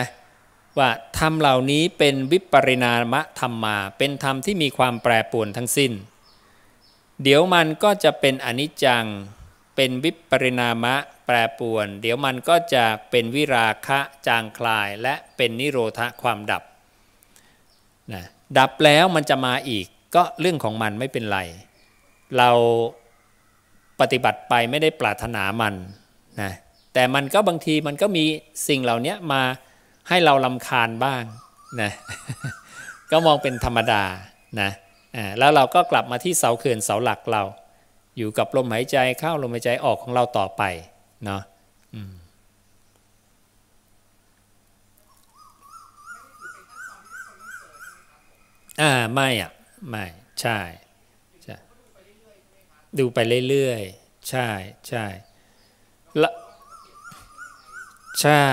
[0.79, 5.93] ว่าธรรมเหล่านี้เป็นวิปริณามะธรรมมา เป็นธรรมที่มีความแปรปรวนทั้งสิ้น
[7.23, 9.05] เดี๋ยวมันก็จะเป็นอนิจจัง
[9.77, 10.95] เป็นวิปริณามะ
[11.27, 16.63] แปรปวน เดี๋ยวมันก็จะเป็นวิราคะจางคลาย และเป็นนิโรธความดับ
[18.13, 18.25] นะ
[18.59, 21.39] ดับแล้วมันจะมาอีกก็เรื่องของมันไม่เป็นไร
[22.39, 22.51] เรา
[24.01, 25.75] ปฏิบัติไปไม่ได้ปรารถนามัน
[26.41, 26.53] นะ
[26.95, 28.25] แต่มันก็บางทีมันก็มี
[28.69, 29.43] สิ่งเหล่านี้มา
[30.09, 31.23] ให้เราลำคาญบ้าง
[31.81, 31.91] นะ
[33.11, 34.03] ก็มองเป็นธรรมดา
[34.61, 34.71] นะ
[35.39, 37.43] แล้วเราก็กลับมาที่เสาเขื่อนเสาหลักเรา
[38.17, 40.63] อยู่กับลมหายใจเข้าลมหายใจออกของเราต่อไป
[41.25, 41.43] เนาะ
[48.83, 49.51] อ่าไม่อะ
[49.91, 50.05] ไม่
[50.41, 50.59] ใช่
[51.45, 51.57] ใช่
[52.99, 54.49] ดูไปเรื่อยๆ ใช่
[54.89, 55.05] ใช่
[56.19, 56.35] แล้ว
[58.21, 58.45] ใช่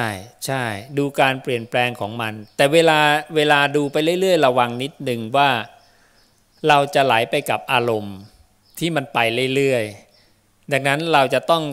[0.46, 0.64] ใช่
[0.98, 3.00] ดูการเปลี่ยนแปลงของมัน แต่เวลา
[3.36, 5.50] เวลาดูไปเรื่อยๆ ระวังนิดหนึ่งว่า
[6.68, 8.18] เราจะไหลไปกับอารมณ์
[8.80, 9.20] ที่มันไป
[9.56, 11.64] เรื่อยๆ ดังนั้นเราจะต้อง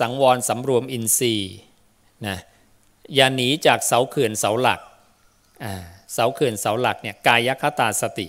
[0.00, 1.52] สังวรสำรวมอินทรีย์
[2.26, 2.38] นะ
[3.14, 4.80] อย่าหนีจากเสาเขื่อนเสาหลัก
[6.14, 8.28] เสาเขื่อนเสาหลักเนี่ยกายคตาสติ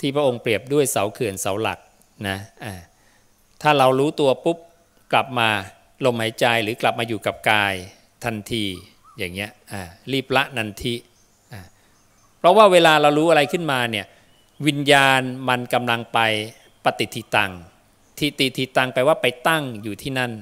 [0.00, 1.78] ที่พระองค์เปรียบด้วยเสาเขื่อนเสาหลัก
[2.28, 2.38] นะ
[3.62, 4.58] ถ้าเรารู้ตัวปุ๊บ
[5.12, 5.48] กลับมา
[6.04, 7.74] ลมหายใจหรือกลับมาอยู่กับกาย
[8.24, 8.64] ทันที
[9.18, 9.50] อย่างเงี้ย
[10.12, 10.94] รีบละนันที
[12.38, 14.06] เพราะว่าเวลาเรารู้อะไรขึ้นมาเนี่ย
[14.66, 16.18] วิญญาณมันกำลังไป
[16.84, 17.52] ปฏิทิตัง
[18.18, 20.32] ทิติทิตังแปลว่าไปตั้งอยู่ที่นั่น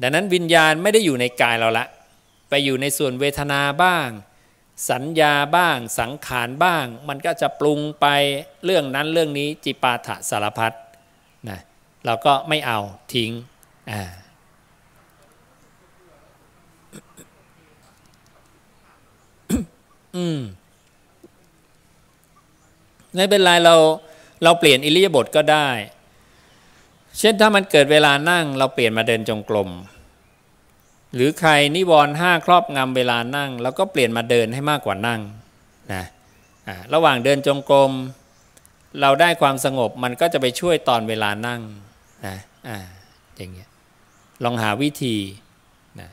[0.00, 1.86] ดังนั้นวิญญาณไม่ได้อยู่ในกายเราละ
[2.48, 4.08] ไปอยู่ในส่วนเวทนาบ้าง
[4.90, 8.06] สัญญาบ้าง สังขารบ้าง มันก็จะปรุงไป
[8.64, 10.72] เรื่องนั้นเรื่องนี้จิปาถะสารพัด
[11.48, 11.60] นะ
[12.04, 12.80] เราก็ไม่เอา
[13.14, 13.30] ทิ้ง
[13.90, 14.02] อ่า
[20.16, 20.40] อืม
[23.16, 23.74] ไม่เป็นไรเรา
[24.44, 25.68] เราเปลี่ยนอิริยาบถก็ได้
[27.18, 29.70] เช่นถ้ามันเกิดเวลานั่ง เราเปลี่ยนมาเดินจงกรม
[31.14, 35.20] หรือใครนิวรณ์ห้าครอบงำเวลานั่งเราก็เปลี่ยนมาเดินให้มากกว่านั่ง
[35.92, 36.04] นะ
[36.94, 37.92] ระหว่างเดินจงกรม
[39.00, 41.60] เราได้ความสงบมันก็จะไปช่วยตอนเวลานั่ง
[42.26, 42.36] นะ
[42.68, 42.78] อ่า
[43.36, 43.68] อย่างเงี้ย
[44.44, 45.16] ลองหาวิธี
[46.00, 46.10] นะ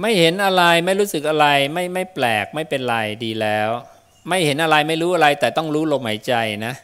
[0.00, 3.70] ไม่เห็นอะไรไม่รู้สึกอะไรไม่ไม่แปลกไม่เป็นไรดีแล้ว
[4.28, 6.34] ไม่เห็นอะไรไม่รู้อะไร แต่ต้องรู้ลมหายใจ
[6.66, 6.74] นะ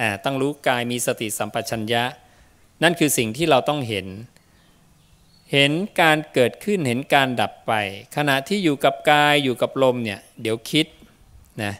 [0.00, 2.04] อ่าต้องรู้กายมีสติสัมปชัญญะ
[2.82, 4.06] นั่นคือสิ่งที่เราต้องเห็น
[5.52, 7.72] เห็นการเกิดขึ้นเห็นการดับไป
[8.16, 10.86] ขณะที่อยู่กับกายอยู่กับลมเนี่ยเดี๋ยวคิด
[11.62, 11.72] นะ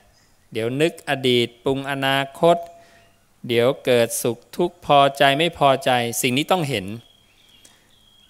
[0.52, 2.56] เดี๋ยวนึกอดีตปรุงอนาคต
[3.48, 5.90] เดี๋ยวเกิดสุขทุกข์พอใจไม่พอใจ
[6.22, 6.86] สิ่งนี้ต้องเห็น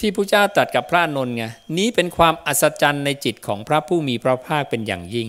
[0.00, 1.44] ที่พระเจ้าตรัสกับพระนนท์ไง
[1.78, 5.28] นี้เป็นความอัศจรรย์ในจิตของพระผู้มีพระภาคเป็นอย่างยิ่ง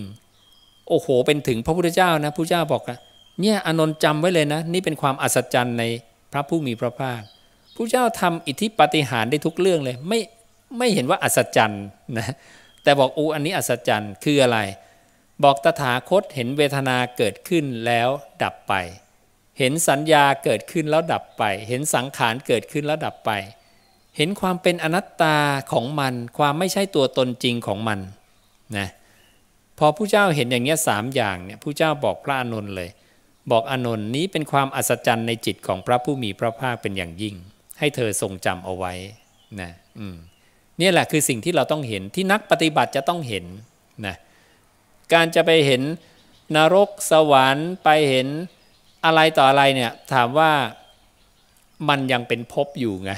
[0.88, 2.98] โอ้โห เป็นถึงพระพุทธเจ้านะพระเจ้าบอกนะ
[3.40, 5.84] เนี่ยอนนท์จำไว้เลยนะ นี่เป็นความอัศจรรย์ใน
[6.32, 7.20] พระผู้มีพระภาค
[7.76, 10.20] ผู้เจ้าทำอิทธิปฏิหารได้ทุกเรื่องเลย ไม่
[10.78, 11.84] ไม่เห็นว่าอัศจรรย์
[12.16, 12.28] นะ
[12.82, 14.58] แต่บอกอูอันนี้อัศจรรย์คืออะไร
[15.44, 18.08] บอกตถาคตเห็นเวทนาเกิดขึ้นแล้ว
[18.42, 18.74] ดับไป
[19.58, 23.30] เห็นสัญญาเกิดขึ้นแล้วดับไป เห็นสังขารเกิดขึ้นแล้วดับไป
[24.16, 25.36] เห็นความเป็นอนัตตา
[25.72, 27.98] ของมัน ความไม่ใช่ตัวตนจริงของมัน
[28.78, 28.88] นะ
[29.78, 32.90] พอผู้เจ้าเห็นอย่างเงี้ยสามอย่างเนี่ยผู้เจ้าบอกพระอนุนเลย
[33.50, 37.34] บอกอนนท์นี้เป็นความอัศจรรย์ในจิตของพระผู้มีพระภาคเป็นอย่างยิ่ง
[37.78, 38.92] ให้เธอทรงจำเอาไว้
[39.60, 40.16] นะอืม
[40.80, 43.44] นี่แหละคือสิ่งที่เราต้องเห็นที่นักปฏิบัติจะต้องเห็น
[44.06, 44.16] นะ
[45.12, 45.82] การจะไปเห็น
[46.56, 48.26] นรกสวรรค์ไปเห็น
[49.04, 50.52] อะไรต่ออะไรเนี่ยถามว่า
[51.88, 53.12] มันยังเป็นภพอยู่ไง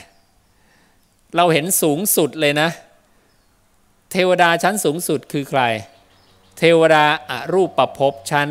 [1.36, 2.68] เราเห็นสูงสุดเลยนะ
[4.12, 5.62] เทวดาชั้นสูงสุดคือใคร
[6.58, 8.48] เทวดาอารูปประพบชั้น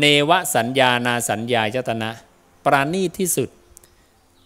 [0.00, 2.10] เนวสัญญานาสัญญาจตนะ
[2.64, 3.48] ปราณีที่สุด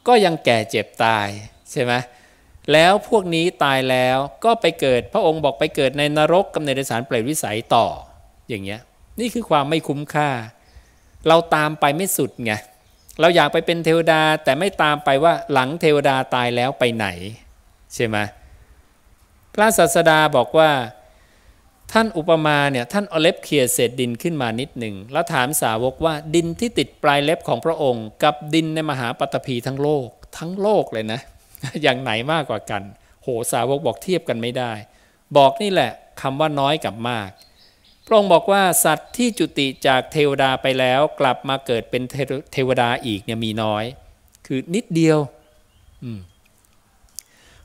[0.06, 1.28] ก็ยังแก่เจ็บตาย
[1.70, 1.92] ใช่ไหม
[2.72, 7.86] แล้วพวกนี้ตายแล้วก็ไปเกิดพระองค์บอกไปเกิดในนรกกำเนิดสารเปรตวิสัยต่อ
[8.48, 8.80] อย่างเงี้ย
[9.20, 10.30] นี่คือความไม่คุ้มค่า
[11.28, 12.52] เราตามไปไม่สุดไง
[13.20, 17.06] เราอยากไปเป็นเทวดาแต่ไม่ตามไปว่าหลังเทวดาตายแล้วไปไหน
[17.96, 18.18] ใช่ไหม
[19.54, 20.70] พระศาสดาบอกว่า
[21.92, 31.20] ท่านอุปมาเนี่ยท่านเอาเล็บเขี่ยเศษดินขึ้นมานิดหนึ่งแล้วถามสาวกว่าดินที่ติดปลายเล็บของพระองค์ กับดินในมหาปฐพีทั้งโลก ทั้งโลกเลยนะ
[31.82, 32.82] อย่างไหนมากกว่ากัน
[33.22, 34.72] โหสาวกบอกเทียบกันไม่ได้
[35.36, 37.30] บอกนี่แหละคำว่าน้อยกับมาก
[38.06, 42.02] พระองค์บอกว่าสัตว์ที่จุติจากเทวดาไปแล้วกลับมาเกิดเป็น
[42.52, 43.84] เทวดาอีกเนี่ยมีน้อย
[44.46, 45.18] คือนิดเดียว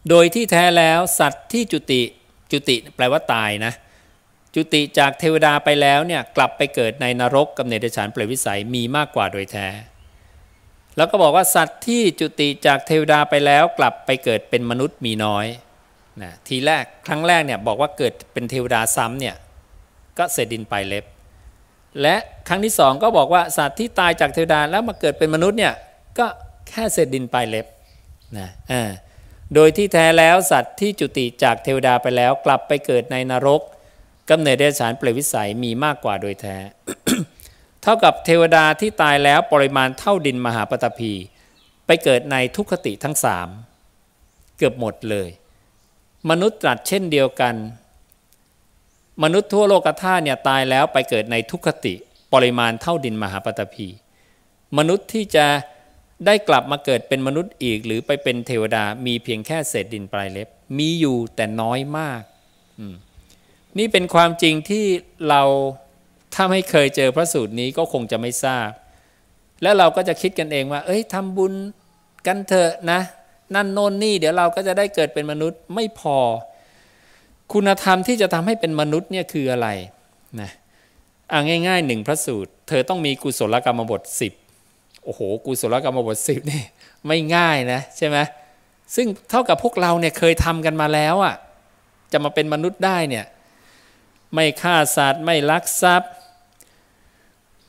[0.10, 2.02] โดยที่แท้แล้วสัตว์ที่จุติ
[2.52, 3.74] จุติแปลว่าตายนะ
[4.56, 9.68] จุติจากเทวดาไปแล้วเนี่ยกลับไปเกิดในนรกกับเนรฉานเปรตวิสัยมีมากกว่าโดยแท้
[10.98, 15.46] แล้วก็บอกว่าสัตว์ที่จุติจากเทวดาไปแล้วกลับไปเกิดเป็นมนุษย์มีน้อย
[16.22, 19.36] นะทีแรกครั้งแรกเนี่ยบอกว่าเกิดเป็นเทวดาซ้ำเนี่ย
[20.18, 21.06] ก็เศษดินไปเล็บ
[22.02, 22.16] และ
[22.48, 25.74] ครั้งที่สองก็บอกว่าสัตว์ที่ตายจากเทวดาแล้วมาเกิดเป็นมนุษย์เนี่ย
[26.20, 26.26] ก็
[26.70, 27.66] แค่เศษดินไปเล็บ
[28.38, 28.92] นะอ่า
[29.56, 33.62] โดยที่แท้แล้วสัตว์ที่จุติจากเทวดาไปแล้วกลับไปเกิดในนรก
[34.30, 36.58] กำเนิดเดรัจฉานเปรตวิสัยมีมากกว่าโดยแท้
[37.82, 41.14] เท่ากับเทวดาที่ตายแล้วปริมาณเท่าดินมหาปฐพี
[41.86, 43.48] ไปเกิดในทุกขติทั้งสาม
[44.58, 45.30] เกือบหมดเลย
[46.30, 47.56] มนุษย์ตรัสเช่นเดียวกัน
[49.24, 51.94] มนุษย์ทั่วโลกธาตุเนี่ยตายแล้วไปเกิดในทุกขติ
[52.34, 53.88] ปริมาณเท่าดินมหาปฐพี
[54.78, 55.46] มนุษย์ที่จะ
[56.26, 62.22] ได้กลับมาเกิดเป็นมนุษย์อีก หรือไปเป็นเทวดามีเพียงแค่เศษดินปลายเล็บ มีอยู่แต่น้อยมาก
[63.78, 64.86] นี่เป็นความจริงที่
[65.30, 65.42] เรา
[66.34, 68.70] ถ้าไม่เคยเจอพระสูตรนี้ก็คงจะไม่ทราบ
[69.62, 71.54] แล้วเราก็จะคิดกันเองว่า เอ้ยทำบุญ
[72.28, 73.02] กันเถอะนะ
[73.56, 76.18] นั่นโน่นนี่ เดี๋ยวเราก็จะได้เกิดเป็นมนุษย์ไม่พอ
[77.54, 79.68] คุณธรรมที่จะทำให้เป็นมนุษย์เนี่ยคืออะไร
[80.42, 80.52] นะ
[81.32, 84.34] อ่าง่ายๆหนึ่งพระสูตร เธอต้องมีกุศลกรรมบทสิบ
[85.04, 86.64] โอ้โหกุศลกรรมบทสิบนี่
[87.08, 88.18] ไม่ง่ายนะใช่ไหม
[88.96, 91.36] ซึ่งเท่ากับพวกเราเนี่ยเคยทำกันมาแล้วอะ่ะ
[92.12, 93.26] จะมาเป็นมนุษย์ได้เนี่ย
[94.34, 96.12] ไม่ฆ่าสัตว์ไม่ลักทรัพย์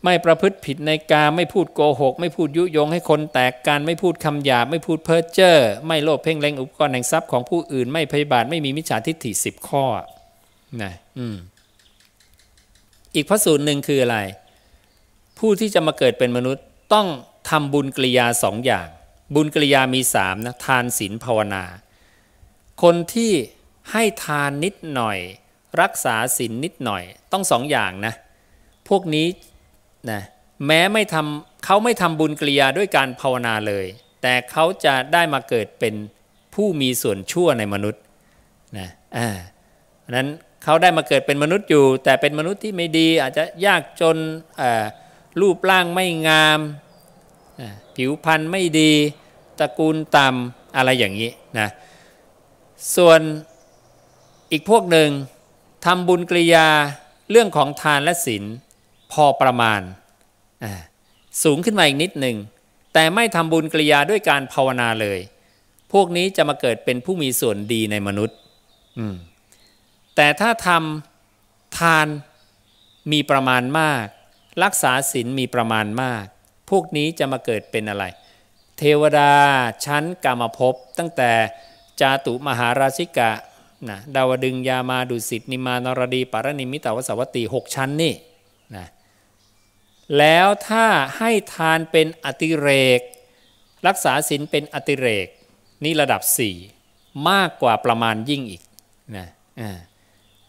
[0.04, 9.84] ไม่ประพฤติผิดในการไม่พูดโกหก ไม่พูดยุยงให้คนแตกกันไม่พูดคำหยาบไม่พูดเพ้อเจ้อไม่โลภเพ่งเล็งอุปกรณ์แห่งทรัพย์ของผู้อื่น ไม่พยาบาทไม่มีมิจฉาทิฏฐิสิบข้อ
[10.82, 11.36] นะอืม
[13.14, 14.18] อีกพระสูตรหนึ่งคืออะไร
[15.38, 17.08] ผู้ที่จะมาเกิดเป็นมนุษย์ ต้อง
[17.50, 18.88] ทำบุญกริยาสองอย่าง
[19.34, 21.64] บุญกริยามีสามนะทานศีลภาวนา
[22.82, 23.32] คนที่
[23.92, 25.18] ให้ทานนิดหน่อย
[25.80, 27.02] รักษาศีลนิดหน่อย
[27.32, 28.14] ต้องสองอย่างนะ
[28.88, 29.26] พวกนี้
[30.10, 30.22] นะ
[30.66, 33.86] แม้ไม่ทำเขาไม่ทำบุญกริยาด้วยการภาวนาเลย
[34.22, 35.94] แต่เขาจะได้มาเกิดเป็น
[36.54, 38.02] ผู้มีส่วนชั่วในมนุษย์
[38.78, 39.28] นะอ่า
[40.16, 40.28] นั้น
[40.64, 44.16] เขาได้มาเกิดเป็นมนุษย์อยู่ แต่เป็นมนุษย์ที่ไม่ดีอาจจะยากจน
[45.40, 46.60] รูปร่างไม่งาม
[47.96, 48.92] ผิวพรรณไม่ดี
[49.58, 51.68] ตระกูลต่ำอะไรอย่างนี้นะ
[52.96, 53.20] ส่วน
[54.52, 55.10] อีกพวกหนึ่ง
[55.84, 56.68] ทำบุญกริยา
[57.30, 58.44] เรื่องของทานและศีล
[59.12, 59.80] พอประมาณ
[61.42, 62.36] สูงขึ้นมาอีกนิดหนึ่ง
[62.92, 65.18] แต่ไม่ทำบุญกริยาด้วยการภาวนาเลย
[65.92, 68.36] พวกนี้จะมาเกิดเป็นผู้มีส่วนดีในมนุษย์
[70.16, 72.06] แต่ถ้าทำทาน
[73.12, 74.06] มีประมาณมาก
[74.62, 76.24] รักษาศีลมีประมาณมาก
[76.70, 78.04] พวกนี้จะมาเกิดเป็นอะไร
[78.78, 79.32] เทวดา
[79.84, 81.32] ชั้นกรรมภพตั้งแต่
[82.00, 83.30] จาตุมหาราชิกะ
[83.88, 88.14] นะดาวดึงยามาดุสิตนิมานรดีปารณิมิตาวสวัตตีหกชั้นนี่
[88.76, 88.86] นะ
[90.18, 90.86] แล้วถ้า
[91.16, 93.00] ให้ทานเป็นอติเรก
[93.86, 95.26] รักษาศีลเป็นอติเรก
[95.84, 96.56] นี่ระดับสี่
[97.30, 98.62] มากกว่าประมาณยิ่งอีก
[99.16, 99.26] นะ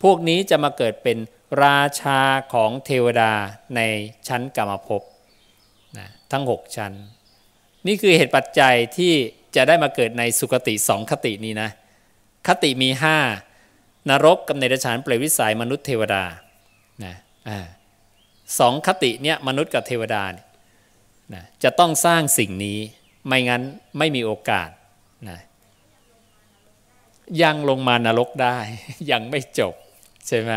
[0.03, 1.17] พวกนี้จะมาเกิดเป็น
[1.63, 2.19] ราชา
[2.53, 3.31] ของเทวดา
[3.75, 3.81] ใน
[4.27, 5.01] ชั้นกรรมภพ
[5.97, 6.93] นะทั้งหกชั้น
[7.87, 9.13] นี่คือเหตุปัจจัยที่
[9.55, 11.69] จะได้มาเกิดในสุคติสองคตินี้นะ
[12.47, 13.17] คติมีห้า
[14.09, 16.23] นรกกับในรชานเปรตวิสัยมนุษย์เทวดา
[17.05, 17.15] นะ
[18.59, 20.47] สองคติเนี่ยมนุษย์กับเทวดาเนี่ย
[21.33, 22.79] นะจะต้องสร้างสิ่งนี้
[23.27, 23.61] ไม่งั้น
[23.97, 24.69] ไม่มีโอกาส
[25.29, 25.39] นะ
[27.41, 28.57] ยังลงมานรกได้
[29.11, 29.73] ยังไม่จบ
[30.27, 30.51] ใช่ไหม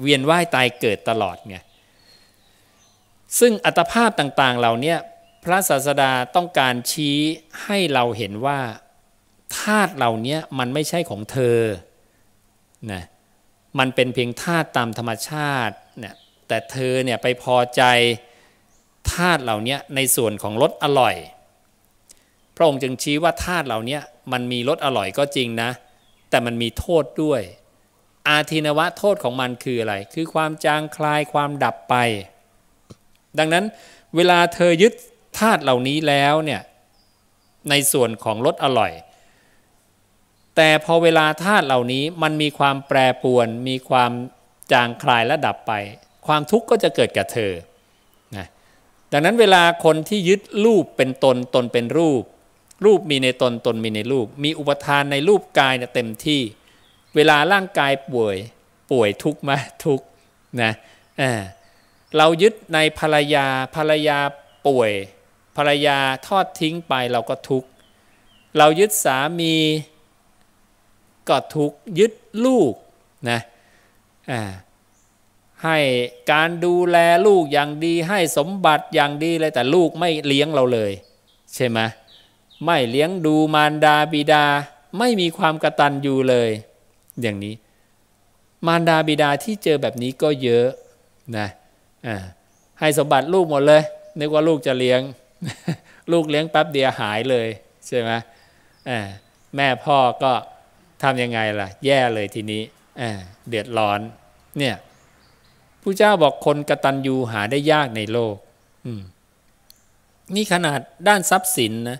[0.00, 1.56] เวียนว่ายตายเกิดตลอดไง
[3.38, 4.94] ซึ่งอัตภาพต่างๆเหล่านี้
[5.44, 7.18] พระศาสดาต้องการชี้
[7.64, 8.60] ให้เราเห็นว่า
[9.60, 11.58] ธาตุเหล่านี้มันไม่ใช่ของเธอ
[12.92, 13.04] นะ
[13.78, 16.14] มันเป็นเพียงธาตุตามธรรมชาติเนี่ย
[16.48, 17.82] แต่เธอเนี่ยไปพอใจ
[19.12, 21.14] ธาตุเหล่านี้ในส่วนของรสอร่อย
[22.56, 23.98] พระองค์จึงชี้ว่าธาตุเหล่านี้
[24.32, 25.70] มันมีรสอร่อยก็จริงนะ
[26.30, 27.42] แต่มันมีโทษด้วย
[28.28, 31.94] อาทินวะโทษของมันคืออะไร คือความจางคลายความดับไป
[33.38, 33.64] ดังนั้น
[34.16, 34.92] เวลาเธอยึด
[35.38, 36.60] ธาตุเหล่านี้แล้วเนี่ย
[37.70, 38.92] ในส่วนของรสอร่อย
[40.56, 44.12] แต่พอเวลาธาตุเหล่านี้มันมีความแปรปวน มีความ
[44.72, 45.72] จางคลายและดับไป
[46.26, 47.52] ความทุกข์ก็จะเกิดกับเธอ
[48.36, 48.46] นะ
[49.12, 52.22] ดังนั้นเวลาคนที่ยึดรูปเป็นตนตนเป็นรูป
[52.84, 56.40] รูปมีในตนตนมีในรูป มีอุปทานในรูปกายเนี่ยเต็มที่
[57.18, 58.36] เวลาร่างกายป่วย
[58.90, 59.52] ป่วยทุกข์ไหม
[59.84, 60.00] ทุก
[60.62, 60.72] นะ
[62.16, 64.18] เรายึดในภรรยาภรรยา
[64.66, 64.92] ป่วย
[65.56, 67.64] ภรรยาทอดทิ้งไปเราก็ทุก
[68.58, 69.54] เรายึดสามี
[71.28, 72.12] ก็ถูกยึด
[72.44, 72.72] ลูก
[73.30, 73.40] นะ
[75.64, 75.78] ให้
[76.32, 80.92] การดูแลลูกอย่างดี ให้สมบัติอย่างดีเลยแต่ลูกไม่เลี้ยงเราเลย
[81.54, 81.78] ใช่ไหม
[82.64, 84.44] ไม่เลี้ยงดูมารดาบิดา
[84.98, 86.50] ไม่มีความกระตันอยู่เลย
[87.22, 87.54] อย่างนี้
[88.66, 90.66] มารดาบิดาที่เจอแบบนี้ก็เยอะ
[91.38, 91.48] นะ
[92.80, 93.82] ให้สมบัติลูกหมดเลย
[94.18, 95.00] นึกว่าลูกจะเลี้ยง
[96.12, 97.48] ลูกเลี้ยงแป๊บเดียวหายเลย
[97.86, 98.10] ใช่ไหม
[99.56, 100.32] แม่พ่อก็
[101.02, 102.62] ทำยังไงล่ะ แย่เลยทีนี้
[103.48, 104.00] เดือดร้อน
[104.58, 104.74] เนี่ย
[105.82, 108.36] ผู้เจ้าบอกคนกระตัญญูหาได้ยากในโลก
[110.34, 111.98] นี่ขนาดด้านทรัพย์สินนะ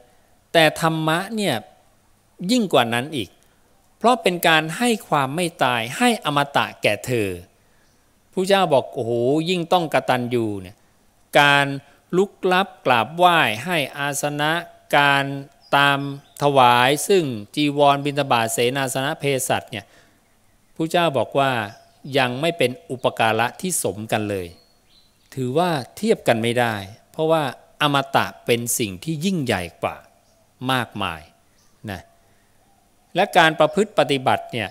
[0.53, 1.55] แต่ธรรมะเนี่ย
[2.51, 3.29] ยิ่งกว่านั้นอีก
[3.99, 7.29] เพราะเป็นการให้ความไม่ตายให้อมตะแก่เธอ
[8.33, 9.13] ผู้เจ้าบอกโอ้โห
[9.51, 10.77] ยิ่งต้องกระตัญญูเนี่ย
[11.41, 11.67] การ
[12.17, 14.53] ลุกลับกราบไหว้ให้อาสนะ
[14.97, 15.25] การ
[15.77, 15.99] ตาม
[16.43, 19.85] ถวายซึ่งจีวรบิณฑบาตเสนาสนะเพศัตเนี่ย
[20.77, 21.53] ผู้เจ้าบอกว่า
[22.19, 24.47] ยังไม่เป็นอุปการะที่สมกันเลย
[25.35, 26.75] ถือว่าเทียบกันไม่ได้
[27.11, 27.43] เพราะว่า
[27.83, 29.97] อมตะเป็นสิ่งที่ยิ่งใหญ่กว่า
[30.73, 31.23] มากมาย
[31.91, 32.01] นะ
[33.19, 34.69] และการประพฤติปฏิบัติเนี่ย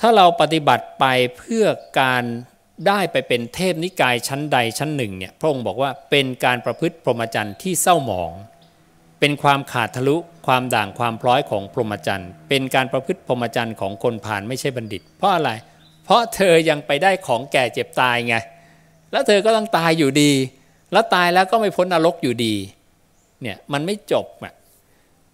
[0.00, 1.04] ถ้าเราปฏิบัติไป
[1.38, 1.64] เพื่อ
[2.00, 2.24] การ
[2.88, 8.32] ได้ไปเป็นเทพนิกายชั้นใดชั้นหนึ่งเนี่ยพระองค์บอกว่าเป็นการประพฤติพรหมจรรย์ที่เศร้าหมอง
[9.20, 10.16] เป็นความขาดทะลุ
[10.46, 15.50] ความด่างความพร้อยของพรหมจรรย์เป็นการประพฤติพรหมจรรย์ของคนผ่านไม่ใช่บัณฑิต เพราะอะไร
[16.04, 18.36] เพราะเธอยังไปได้ของแก่เจ็บตายไง
[19.12, 20.32] แล้วเธอก็ต้องตายอยู่ดี
[20.92, 22.54] แล้วตายแล้วก็ไม่พ้นนรกอยู่ดี
[23.42, 24.54] เนี่ยมันไม่จบอะ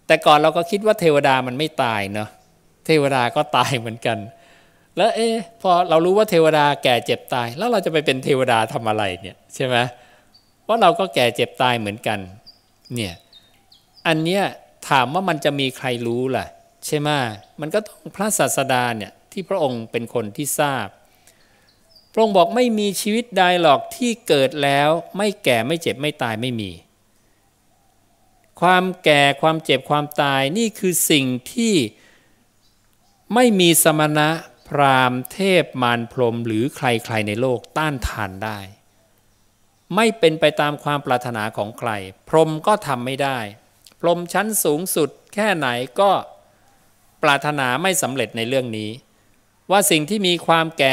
[0.07, 2.29] แต่ก่อนเราก็คิดว่าเทวดามันไม่ตายเนาะ
[2.87, 4.19] เทวดาก็ตายเหมือนกัน
[4.97, 5.29] แล้วเอ๊
[5.63, 9.77] พอเรารู้ว่าเทวดาแก่เจ็บตาย แล้วเราจะไปเป็นเทวดาทำอะไรเนี่ยใช่ไหม
[10.63, 12.19] เพราะเราก็แก่เจ็บตายเหมือนกัน
[12.95, 13.15] เนี่ย
[14.07, 14.43] อันเนี้ย
[14.89, 16.47] ถามว่ามันจะมีใครรู้ล่ะ
[16.87, 17.09] ใช่ไหม
[17.61, 20.89] มันก็ต้องพระศาสดาเนี่ยที่พระองค์เป็นคนที่ทราบ
[22.13, 26.71] พระองค์บอกไม่มีชีวิตใดหรอกที่เกิดแล้ว ไม่แก่ไม่เจ็บไม่ตายไม่มี
[28.61, 31.75] ความแก่ความเจ็บความตายนี่คือสิ่งที่
[33.35, 34.29] ไม่มีสมณะ
[34.69, 36.81] พราหมณ์เทพมารพรมหรือใค
[37.13, 38.59] รๆในโลกต้านทานได้
[39.95, 41.91] ไม่เป็นไปตามความปรารถนาของใคร
[42.29, 43.39] พรหมก็ทำไม่ได้
[44.01, 45.69] พรหมชั้นสูงสุดแค่ไหน
[46.01, 46.11] ก็
[47.23, 48.91] ปรารถนาไม่สำเร็จในเรื่องนี้
[49.71, 50.93] ว่าสิ่งที่มีความแก่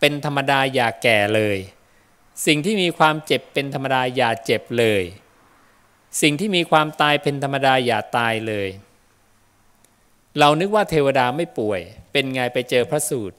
[0.00, 1.58] เป็นธรรมดาอย่าแก่เลย
[2.46, 5.02] สิ่งที่มีความเจ็บเป็นธรรมดาอย่าเจ็บเลย
[6.20, 8.68] สิ่งที่มีความตายเป็นธรรมดาอย่าตายเลย
[10.38, 11.80] เรานึกว่าเทวดาไม่ป่วย
[12.12, 13.36] เป็นไงไปเจอพระสูตร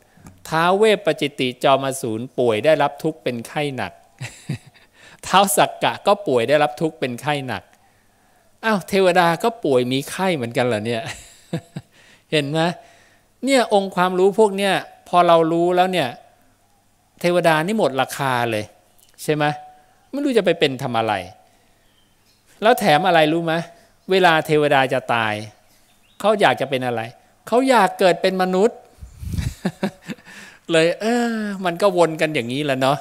[0.48, 3.94] ท้าเวปปจิติจอมาสูนป่วยได้รับทุกข์เป็นไข้หนัก
[5.24, 7.64] เท้าสักกะก็ป่วยได้รับทุกข์เป็นไข้หนัก
[8.66, 11.02] อ้าวเทวดาก็ป่วยมีไข้เหมือนกันเหรอเนี่ย
[12.32, 12.60] เห็นไหม
[13.46, 14.74] เนี่ยองค์ความรู้พวกเนี้ย
[15.10, 16.10] พอเรารู้แล้วเนี่ย
[17.22, 18.66] เทวดานี่หมดราคาเลย
[19.24, 19.44] ใช่ไหม
[20.12, 21.14] ไม่รู้จะไปเป็นทำอะไร
[22.62, 23.54] แล้วแถมอะไรรู้ไหม
[24.12, 25.34] เวลาเทวดาจะตาย
[26.20, 27.02] เขาอยากจะเป็นอะไร
[27.48, 28.78] เขาอยากเกิดเป็นมนุษย์
[30.72, 32.98] เลย เออ มันก็วนกันอย่างนี้แหละเนาะ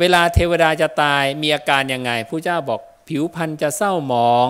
[0.00, 4.48] เวลาเทวดาจะตายมีอาการยังไงผู้เจ้าบอกผิวพรรณจะเศร้าหมอง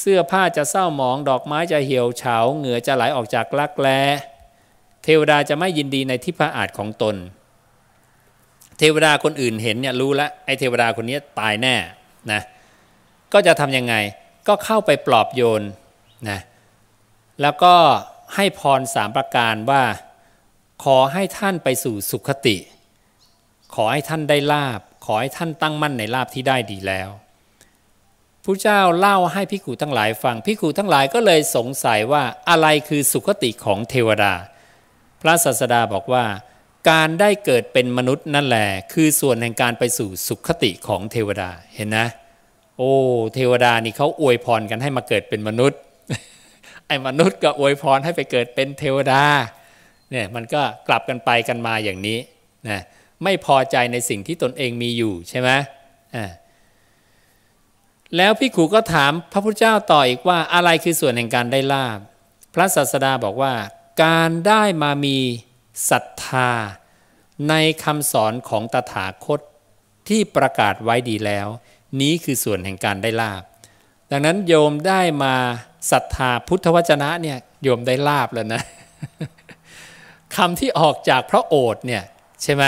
[0.00, 4.00] เสื้อผ้าจะเศร้าหมอง ดอกไม้จะเหี่ยวเฉาเหงื่อจะไหลออกจากลักแร้
[5.04, 7.16] เทวดาจะไม่ยินดีในทิพอาจของตน
[8.78, 11.74] เทวดาคนอื่นเห็นเนี่ยรู้ล้วไอ้เทวดาคนนี้ตายแน่
[12.32, 12.40] นะ
[13.32, 13.94] ก็จะทำยังไง
[14.48, 15.62] ก็เข้าไปปลอบโยน
[16.30, 16.40] นะ
[17.42, 17.74] แล้วก็
[18.34, 19.82] ให้พรสามประการว่า
[20.84, 22.56] ขอให้ท่านไปสู่สุขติ
[23.74, 27.08] ขอให้ท่านได้ลาบ ขอให้ท่านตั้งมั่นในลาบที่ได้ดีแล้ว
[28.44, 34.34] ผู้เจ้าเล่าให้พิกูทั้งหลายฟังพิกูทั้งหลายก็เลยสงสัยว่าอะไรคือสุขติของเทวดา
[35.20, 36.24] พระศาสดาบอกว่า
[36.90, 42.06] การได้เกิดเป็นมนุษย์นั่นแหละคือส่วนแห่งการไปสู่สุขติของเทวดาเห็นนะ
[42.82, 42.94] อ้
[43.34, 45.80] เทวดานี่เขาอวยพรกันให้มาเกิดเป็นมนุษย์
[46.86, 49.22] ไอ้มนุษย์ก็อวยพรให้ไปเกิดเป็นเทวดา
[50.10, 52.18] เนี่ยมันก็กลับกันไปกันมาอย่างนี้
[52.68, 52.80] นะ
[53.24, 55.50] ไม่พอใจในสิ่งที่ตนเองมีอยู่ใช่ไหม
[56.16, 56.30] อ่า
[58.16, 61.98] แล้วพี่ขูก็ถามพระพุทธเจ้าต่ออีกว่าอะไรคือส่วนแห่งการได้ลาบ
[62.54, 63.54] พระศาสดาบอกว่า
[64.04, 65.18] การได้มามี
[65.90, 66.50] ศรัทธา
[67.48, 69.40] ในคำสอนของตถาคต
[70.08, 71.48] ที่ประกาศไว้ดีแล้ว
[72.00, 73.42] นี้คือส่วนแห่งการได้ลาบ
[74.10, 75.34] ดังนั้นโยมได้มา
[75.90, 78.62] ศรัทธาพุทธวจนะเนี่ยโยมได้ลาบแล้วนะ
[80.36, 82.02] คำที่ออกจากพระโอษฐ์เนี่ย
[82.42, 82.64] ใช่ไหม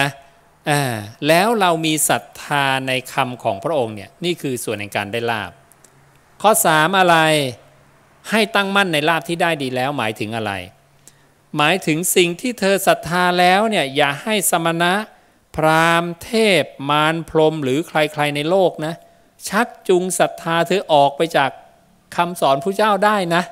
[0.71, 0.81] อ่า
[1.29, 5.53] แล้วเรามีศรัทธาในคำของพระองค์เนี่ยนี่คือส่วนในการได้ลาบ
[6.43, 7.17] ข้อสามอะไร
[8.31, 10.53] ให้ตั้งมั่นในลาบที่ได้ดีแล้วหมายถึงอะไร
[11.57, 14.95] หมายถึงสิ่งที่เธอศรัทธาแล้วเนี่ยอย่าให้สมณะ
[15.57, 16.33] พราหมณ์เท
[16.63, 18.95] พ มารพรมหรือใครๆในโลกนะ
[19.49, 21.51] ชักจูงศรัทธาเธอออกไปจาก
[22.17, 23.43] คำสอนผู้เจ้าได้นะ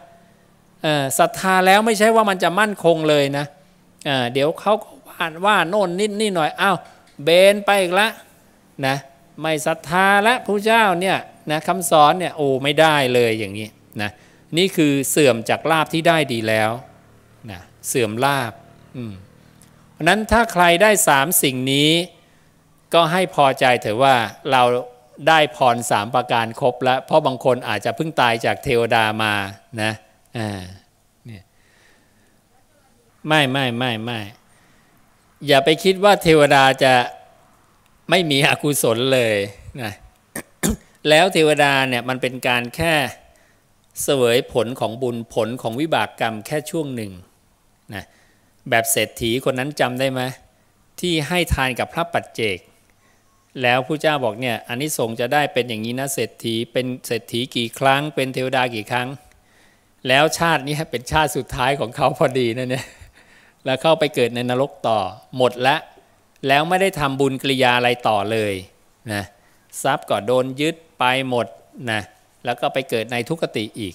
[1.18, 3.44] ศรัทธาแล้วไม่ใช่ว่ามันจะมั่นคงเลยนะ
[4.04, 6.76] เเดี๋ยวเขาก็ว่าว่าโน่นนิดนี่หน่อยอ้าว
[7.24, 8.08] เบนไปอีกละ
[8.86, 8.96] นะ
[9.40, 11.18] ไม่ศรัทธาและผู้เจ้าเนี่ย
[11.50, 13.68] นะคำสอนเนี่ยโอ้ไม่ได้เลยอย่างนี้
[14.02, 14.10] นะ
[14.56, 16.70] นี่คือเสื่อมจากลาบที่ได้ดีแล้ว
[17.50, 18.52] นะเสื่อมลาบ
[18.96, 19.14] อืม
[19.92, 21.90] เพราะนั้นถ้าใครได้สามสิ่งนี้
[22.94, 24.14] ก็ให้พอใจเถอะว่า
[24.50, 24.62] เรา
[25.28, 29.34] ได้พรสามประการครบแล้ว เพราะบางคนอาจจะเพิ่งตายจากเทวดามา
[29.82, 29.92] นะ
[30.38, 30.60] อ่า
[31.26, 31.42] เนี่ย
[33.28, 34.20] ไม่ไม่ไม่ไม่
[35.46, 36.94] อย่าไปคิดว่าเทวดาจะ
[38.10, 39.36] ไม่มีอกุศลเลย
[39.82, 39.92] นะ
[41.08, 42.94] แล้วเทวดาเนี่ยมันเป็นการแค่
[44.02, 47.12] เสวยผลของบุญผลของวิบากกรรมแค่ช่วงหนึ่ง
[47.94, 48.04] นะ
[48.70, 50.20] แบบเศรษฐีคนนั้นจำได้ไหม
[51.00, 52.58] ที่ให้ทานกับพระปัจเจก
[53.62, 59.08] แล้วผู้เจ้าบอกเนี่ยอันนี้สงจะได้เป็นอย่างนี้นะเศรษฐีเป็นเศรษฐีกี่ครั้ง เป็นเทวดากี่ครั้ง
[60.08, 62.86] แล้วชาตินี้เป็นชาติสุดท้ายของเขาพอดีนะเนี่ย
[63.64, 64.98] แล้วเข้าไปเกิดในนรกต่อ
[65.36, 65.76] หมดละ
[66.48, 68.54] แล้วไม่ได้ทำบุญกิริยาอะไรต่อเลย
[69.12, 69.22] นะ
[69.82, 71.46] ทรัพย์ก็โดนยึดไปหมด
[71.90, 72.00] นะ
[72.44, 73.94] แล้วก็ไปเกิดในทุกติอีก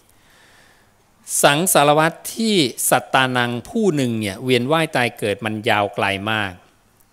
[1.43, 2.55] สังสารวัตรที่
[2.89, 6.51] สัตตานังผู้หนึ่งเนี่ยเวียนว่ายตายเกิดมันยาวไกลมาก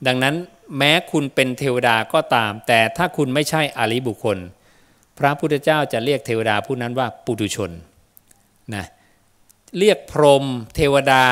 [0.06, 0.34] ดังนั้น
[0.78, 4.38] แม้คุณเป็นเทวดาก็ตาม แต่ถ้าคุณไม่ใช่อริบุคคล
[5.18, 7.70] พระพุทธเจ้าจะเรียกเทวดาผู้นั้นว่าปุถุชน
[8.74, 8.84] นะ
[9.78, 10.44] เรียกพรหม
[10.76, 11.24] เทวดา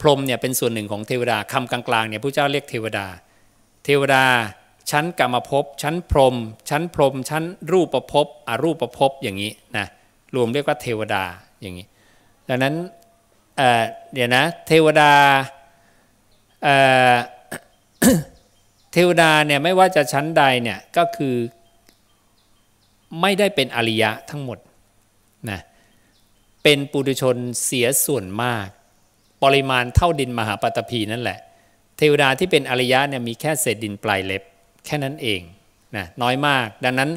[0.00, 3.06] พรหมเนี่ยเป็นส่วนหนึ่งของเทวดาคำกลางๆเนี่ยพระเจ้าเรียกเทวดา
[3.84, 4.24] เทวดา
[4.90, 6.34] ชั้นกรรมภพชั้นพรหม
[6.70, 9.86] ชั้นพรหมชั้นรูปภพอรูปภพอย่างนี้นะ
[10.34, 11.22] รวมเรียกว่าเทวดา
[11.60, 11.86] อย่างนี้
[12.48, 12.74] ดังนั้น
[13.56, 15.10] เเดี๋ยวนะเทวดา
[18.96, 21.36] เทวดาเนี่ยไม่ว่าจะชั้นใดเนี่ยก็คือ
[23.20, 24.58] ไม่ได้เป็นอริยะทั้งหมด
[25.50, 25.60] นะ
[26.62, 28.66] เป็นปุถุชนเสียส่วนมาก
[29.42, 31.38] ปริมาณเท่าดินมหาปตพีนั่นแหละ
[31.98, 34.42] เทวดาที่เป็นอริยะเนี่ยมีแค่เศษดินปลายเล็บ
[34.86, 35.40] แค่นั้นเอง
[35.96, 37.10] นะน้อยมาก ดังนั้น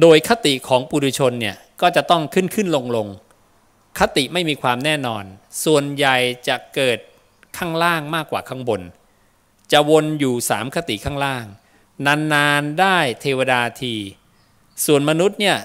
[0.00, 3.08] โดยคติของปุถุชนเนี่ยก็จะต้องขึ้นขึ้นลงลง
[3.98, 5.24] คติไม่มีความแน่นอน
[5.64, 6.16] ส่วนใหญ่
[6.48, 6.98] จะเกิด
[7.56, 8.80] ข้างล่างมากกว่าข้างบน
[9.72, 11.44] จะวนอยู่สามคติข้างล่าง
[12.06, 13.94] นานๆได้เทวดาที
[14.86, 15.58] ส่วนมนุษย์เนี่ย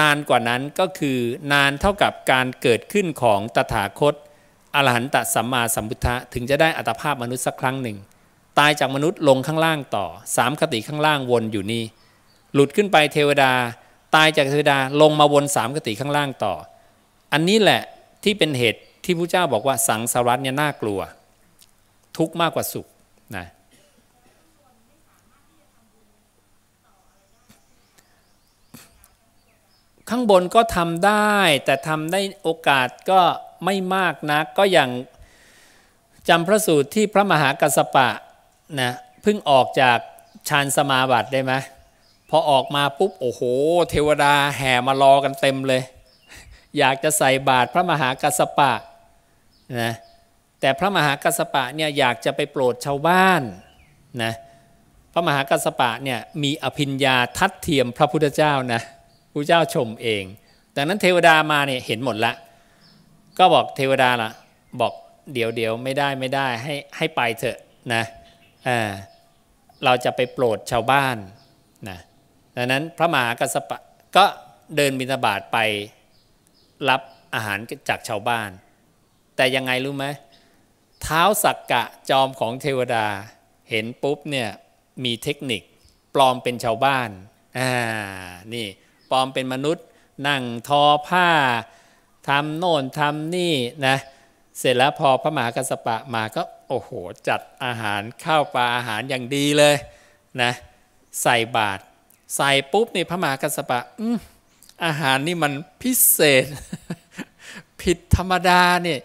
[0.00, 1.18] นานกว่านั้นก็คือ
[1.52, 4.14] นานเท่ากับการเกิดขึ้นของตถาคต
[4.74, 7.96] อรหันตสัมมาสัมพุทธะถึงจะได้อัตภาพมนุษย์สักครั้งหนึ่ง
[8.58, 10.06] ตายจากมนุษย์ลงข้างล่างต่อ
[10.36, 11.84] สามคติข้างล่างวนอยู่นี่
[12.54, 13.52] หลุดขึ้นไปเทวดา
[14.14, 16.54] ตายจากเทวดาลงมาวนสามคติข้างล่างต่อ
[17.32, 17.82] อันนี้แหละ
[18.24, 21.00] ที่เป็นเหตุที่พระเจ้าบอกว่าสังสารวัตเนี่ยน่ากลัว
[22.16, 22.86] ทุกข์มากกว่าสุข
[23.36, 23.46] นะ
[30.10, 33.20] ข้างบนก็ทำได้ แต่ทำได้โอกาสก็
[33.64, 34.90] ไม่มากนะก็อย่าง
[36.28, 38.08] จำพระสูตรที่พระมหากัสปะ
[38.80, 39.98] นะเพิ่งออกจาก
[40.48, 41.52] ฌานสมาบัติได้ไหม
[42.30, 43.42] พอออกมาปุ๊บโอ้โห
[43.90, 45.82] เทวดาแห่มารอกันเต็มเลย
[46.78, 48.72] อยากจะใส่บาตรพระมหากัสปะ
[49.82, 49.94] นะ
[50.66, 53.42] แต่พระมหากัสปะเนี่ยอยากจะไปโปรดชาวบ้าน
[54.22, 54.32] นะ
[55.12, 58.80] พระมหากัสปะเนี่ยมีอภิญญาทัดเทียมพระพุทธเจ้านะ
[59.32, 60.24] พระเจ้าชมเอง
[60.76, 62.32] ดังนั้นเทวดามาเนี่ยเห็นหมดละ
[63.38, 64.30] ก็บอกเทวดาล่ะ
[64.80, 64.92] บอก
[65.32, 67.58] เดี๋ยวเดี๋ยวไม่ได้ไม่ได้ให้ให้ไปเถอะ
[67.92, 68.02] นะ
[68.68, 68.90] อ่า
[69.84, 71.16] เราจะไปโปรดชาวบ้าน
[71.88, 71.98] นะ
[72.56, 73.78] ดังนั้นพระมหากัสปะ
[74.16, 74.24] ก็
[74.76, 75.58] เดินบิณฑบาตไป
[76.88, 77.00] รับ
[77.34, 77.58] อาหาร
[77.88, 78.50] จากชาวบ้าน
[79.36, 80.06] แต่ยังไงรู้ไหม
[81.06, 83.06] ท้าสักกะจอมของเทวดา
[83.70, 84.48] เห็นปุ๊บเนี่ย
[85.04, 85.62] มีเทคนิค
[86.14, 87.10] ปลอมเป็นชาวบ้าน
[87.58, 87.70] อ่า
[88.54, 88.66] นี่
[89.10, 89.84] ปลอมเป็นมนุษย์
[90.28, 91.28] นั่งทอผ้า
[92.28, 93.54] ทำโน่นทำนี่
[93.86, 93.96] นะ
[94.58, 96.90] เสร็จแล้วพอพระมหากัสปะมาก็โอ้โห
[97.28, 99.76] จัดอาหารข้าวปลาอาหารอย่างดีเลย
[100.42, 100.52] นะ
[101.22, 101.82] ใส่บาตร
[102.36, 104.08] ใส่ปุ๊บนี่พระมหากัสปะอื
[104.84, 105.52] อาหารนี่มัน
[105.82, 106.46] พิเศษ
[107.80, 109.00] ผิดธรรมดาเนี่ย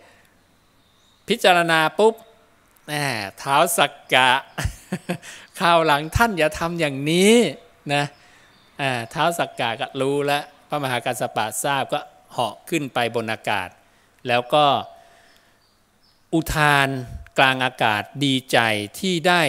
[1.31, 2.15] พิจารณาปุ๊บ
[3.39, 4.29] เท้าสักกะ
[5.59, 7.33] ข้าวหลังท่านอย่าทำอย่างนี้
[7.93, 8.03] นะ
[9.11, 11.99] เท้าสักกะก็รู้แล้วพระมหากัสปะทราบก็
[12.31, 13.69] เหาะขึ้นไปบนอากาศ
[14.27, 14.65] แล้วก็
[16.33, 16.87] อุทาน
[17.39, 18.57] กลางอากาศดีใจ
[18.99, 19.41] ที่ได้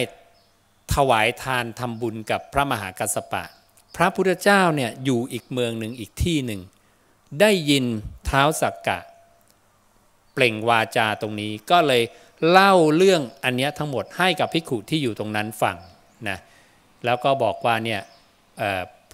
[0.95, 3.43] ถวายทานทำบุญกับพระมหากัสปะ
[3.95, 6.61] พระพุทธเจ้าเนี่ยอยู่อีกเมืองหนึ่งอีกที่หนึ่ง
[7.39, 7.85] ได้ยิน
[8.25, 8.99] เท้าสักกะ
[10.33, 12.03] เปล่งวาจาตรงนี้ก็เลย
[12.49, 15.77] เล่าเรื่องอันนี้ทั้งหมดให้กับภิกขุที่อยู่ตรงนั้นฟัง
[16.29, 16.37] นะ
[17.05, 18.01] แล้วก็บอกว่าเนี่ย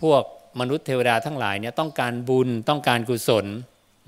[0.01, 0.23] พวก
[0.59, 3.45] มนุษย์เทวดาทั้งหลายเนี่ยต้องการบุญต้องการกุศล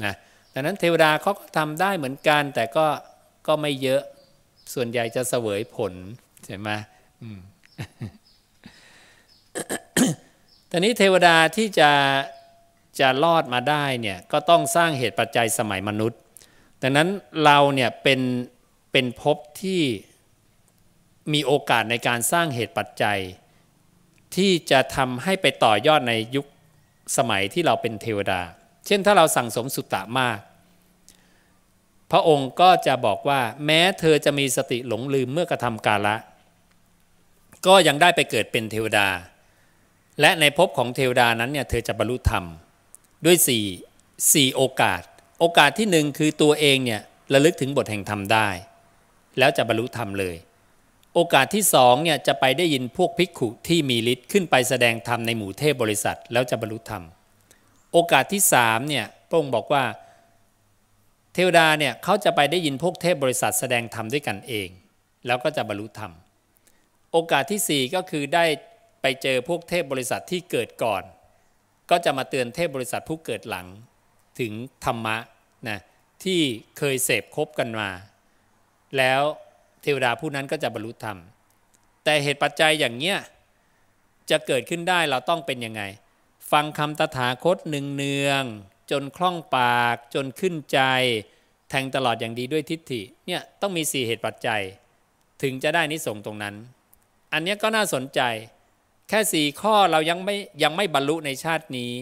[0.03, 0.14] นะ
[0.53, 2.86] ดังนั้นเทวดาเขาก็ทำได้เหมือนกัน แต่ก็
[3.47, 4.01] ก็ไม่เยอะ
[4.74, 5.93] ส่วนใหญ่จะเสวยผล
[6.45, 6.70] ใช่ไหม
[10.70, 11.91] ตอนนี้เทวดาที่จะ
[12.99, 16.20] จะรอดมาได้เนี่ยก็ต้องสร้างเหตุปัจจัยสมัยมนุษย์
[16.82, 17.09] ดังนั้น
[17.45, 18.21] เราเนี่ยเป็น
[18.91, 19.82] เป็นภพที่
[21.34, 23.19] มีโอกาสในการสร้างเหตุปัจจัย
[24.36, 26.45] ที่จะทำให้ไปต่อยอดในยุค
[27.17, 28.41] สมัยที่เราเป็นเทวดา
[28.86, 30.39] เช่นถ้าเราสั่งสมสุตตะมาก
[32.11, 36.15] พระองค์ก็จะบอกว่าแม้เธอจะมีสติหลงลืมเมื่อกระทำกาละ
[37.67, 39.07] ก็ยังได้ไปเกิดเป็นเทวดา
[40.21, 42.45] และในภพของเทวดานั้นเนี่ยเธอจะบรรลุธรรม
[43.25, 43.63] ด้วยสี่
[44.34, 45.01] สี่โอกาส
[45.43, 47.01] โอกาสที่หนึ่งคือตัวเองเนี่ย
[47.33, 48.47] ระลึกถึงบทแห่งธรรมได้
[49.39, 50.35] แล้วจะบรรลุธรรมเลย
[51.13, 57.03] โอกาสที่สองเนี่ยจะไปได้ยินพวกภิกขุที่มีฤทธิ์ขึ้นไปแสดงธรรมในหมู่เทพบริษัท แล้วจะบรรลุธรรม
[57.91, 59.83] โอกาสที่สามเนี่ยพระองค์บอกว่า
[61.33, 64.69] เทวดาเนี่ยเขาจะไปได้ยินพวกเทพบริษัทแสดงธรรมด้วยกันเอง
[65.25, 66.11] แล้วก็จะบรรลุธรรม
[67.11, 68.45] โอกาสที่สี่ก็คือได้
[69.01, 71.03] ไปเจอพวกเทพบริษัทที่เกิดก่อน
[71.89, 73.67] ก็จะมาเตือนเทพบริษัทผู้เกิดหลัง
[74.39, 74.53] ถึง
[74.86, 75.17] ธรรมะ
[75.69, 75.79] นะ
[76.23, 76.41] ที่
[76.77, 77.89] เคยเสพคบกันมา
[78.97, 79.21] แล้ว
[79.82, 81.17] เทวดาผู้นั้นก็จะบรรลุธรรม
[82.03, 83.17] แต่เหตุปัจจัยอย่างเนี้ย
[84.29, 85.82] จะเกิดขึ้นได้เราต้องเป็นยังไง
[86.51, 88.43] ฟังคำตถาคตหนึ่งเนือง
[88.91, 90.79] จนคล่องปากจนขึ้นใจ
[91.69, 94.61] แทงตลอดอย่างดีด้วยทิฏฐิเนี่ยต้องมีสี่เหตุปัจจัย
[95.41, 96.55] ถึงจะได้นิสงตรงนั้น
[97.34, 98.21] อันนี้ก็น่าสนใจ
[99.09, 101.93] แค่สี่ข้อเรายังไม่ยังไม่บรรลุในชาตินี้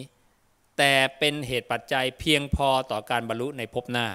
[0.80, 4.07] แต่เป็นเหตุปัจจัยเพียงพอต่อการบรรลุในภพหน้า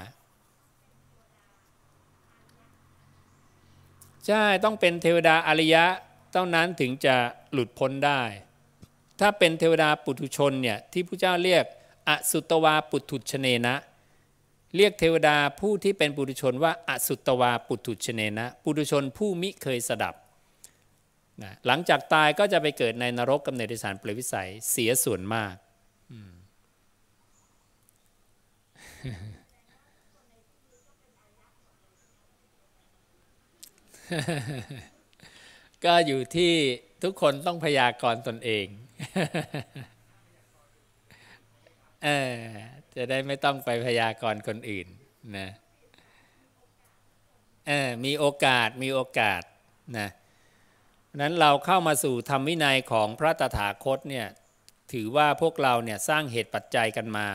[4.27, 5.85] ใช่ต้องเป็นเทวดาอริยะ
[6.33, 7.15] เท่านั้นถึงจะ
[7.53, 8.23] หลุดพ้นได้
[9.21, 11.65] ถ้าเป็นเทวดาปุถุชนเนี่ยที่พระเจ้าเรียก
[12.09, 13.75] อสุตวาปุถุชเนนะ
[14.77, 20.15] เรียกเทวดาผู้ที่เป็นปุถุชนว่าอสุตวาปุถุชเนนะปุถุชนผู้มิเคยสดับ
[21.43, 25.55] นะหลังจากตายก็จะไปเกิดในนรกกำเนิดสารเปรวิสัยเสียส่วนมาก
[35.85, 36.53] ก็อยู่ที่
[37.03, 38.67] ทุกคนต้องพยากรณ์ตนเอง
[42.05, 42.37] เออ
[42.97, 44.87] จะได้ไม่ต้องไปพยากรณ์คนอื่น
[45.39, 45.49] นะ
[47.69, 49.43] เออมีโอกาสมีโอกาส
[49.99, 50.09] นะ
[51.23, 54.27] นั้นเราเข้ามาสู่ธรรมวินัยของพระตถาคตเนี่ย
[54.93, 57.27] ถือว่าพวกเราเนี่ยสร้างเหตุปัจจัยกันมา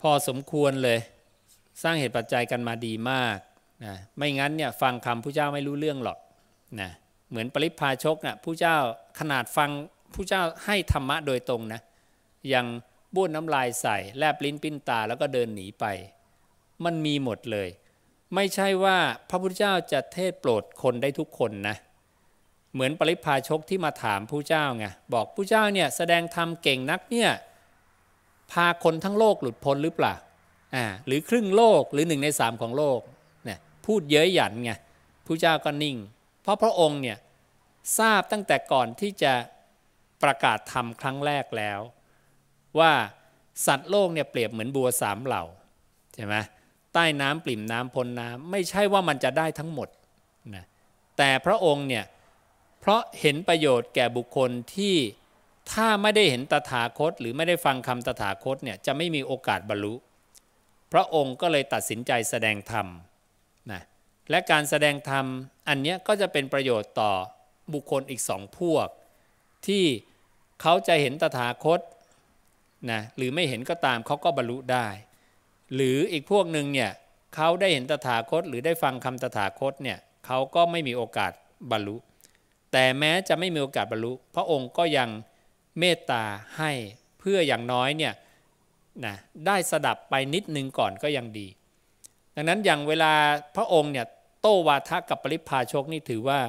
[0.00, 0.98] พอสมควรเลย
[1.82, 3.38] สร้างเหตุปัจจัยกันมาดีมาก
[3.84, 6.18] นะไม่งั้นเนี่ยฟังคำผู้เจ้าไม่รู้เรื่องหรอก
[6.80, 6.90] นะ
[7.30, 8.76] เหมือนปริพาชกนะ่ะผู้เจ้า
[9.18, 9.70] ขนาดฟัง
[10.14, 11.80] ผู้เจ้าให้ธรรมะโดยตรงนะ
[12.54, 12.66] ยัง
[13.14, 15.84] บ้วนน้ำลายใส่แลบลิ้นปิ้นตาแล้วก็เดินหนีไป
[16.84, 17.68] มันมีหมดเลย
[18.34, 21.76] ไม่ใช่ว่าพระพุทธเจ้าจะเทศโปรดคนได้ทุกคนนะ
[22.72, 27.30] เหมือนปริพาชกที่มาถามผู้เจ้าไงบอกผู้เจ้าเนี่ยแสดงธรรมเก่งนักเนี่ย
[28.52, 30.14] พาคนทั้งโลกหลุดพ้นหรือเปล่า
[30.74, 33.00] อ่าหรือครึ่งโลกหรือหนึ่งในสามของโลก
[33.44, 34.72] เนี่ยพูดเย้ยหยันไง
[35.26, 35.96] ผู้เจ้าก็นิ่ง
[36.42, 37.18] เพราะพระองค์เนี่ย
[37.98, 39.32] ทราบตั้งแต่ก่อนที่จะ
[40.22, 41.80] ประกาศธรรมครั้งแรกแล้ว
[42.78, 42.92] ว่า
[43.66, 45.44] สัตว์โลกเนี่ยเปรียบเหมือนบัวสามเหล่า
[46.14, 46.36] ใช่ไหม
[46.94, 49.88] ใต้น้ำปริ่มน้ำพ้นน้ำไม่ใช่ว่ามันจะได้ทั้งหมด
[50.54, 50.64] นะ
[51.18, 52.04] แต่พระองค์เนี่ย
[52.80, 54.94] เพราะเห็นประโยชน์แก่บุคคลที่
[55.72, 59.94] ถ้าไม่ได้เห็นตถาคต หรือไม่ได้ฟังคำตถาคตเนี่ยจะไม่มีโอกาสบรรลุ
[60.92, 62.86] พระองค์ก็เลยตัดสินใจแสดงธรรม
[63.70, 63.82] นะ
[64.30, 65.24] และการแสดงธรรม
[65.68, 67.12] อันนี้ก็จะเป็นประโยชน์ต่อ
[67.74, 68.88] บุคคลอีกสองพวก
[69.66, 69.84] ที่
[70.62, 71.80] เขาจะเห็นตถาคต
[72.90, 74.86] นะหรือไม่เห็นก็ตามเขาก็บรรลุได้
[75.74, 76.90] หรืออีกพวกหนึ่งเนี่ย
[77.34, 81.32] เขาได้เห็นตถาคต หรือได้ฟังคำตถาคตเนี่ยเขาก็ไม่มีโอกาส
[81.70, 81.96] บรรลุ
[82.72, 85.08] แต่แม้จะไม่มีโอกาสบรรลุ พระองค์ก็ยัง
[85.78, 86.22] เมตตา
[86.58, 86.70] ให้
[87.18, 88.14] เพื่ออย่างน้อยเนี่ย
[89.04, 89.16] นะ
[89.46, 91.46] ได้สดับไปนิดนึงก่อนก็ยังดี
[92.34, 93.12] ดังนั้นอย่างเวลา
[93.56, 94.06] พระองค์เนี่ย
[94.40, 96.40] โตวาทะกับปริพาชกนี่ถือว่า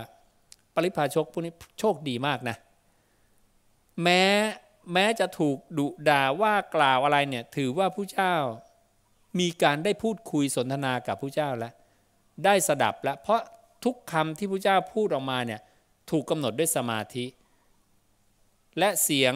[0.75, 2.57] ปริพาชกพวกนี้โชคดีมากนะ
[4.03, 4.23] แม้
[4.93, 8.35] แม้จะถูกดุด่าว่ากล่าวอะไรเนี่ยถือว่าผู้เจ้า
[9.39, 11.73] มีการได้พูดคุยสนทนากับผู้เจ้าแล้ว
[12.45, 13.41] ได้สดับแล้ว เพราะ
[13.85, 15.61] ทุกคำที่ผู้เจ้าพูดออกมาเนี่ย
[16.11, 17.25] ถูกกำหนดด้วยสมาธิ
[18.77, 19.33] และเสียง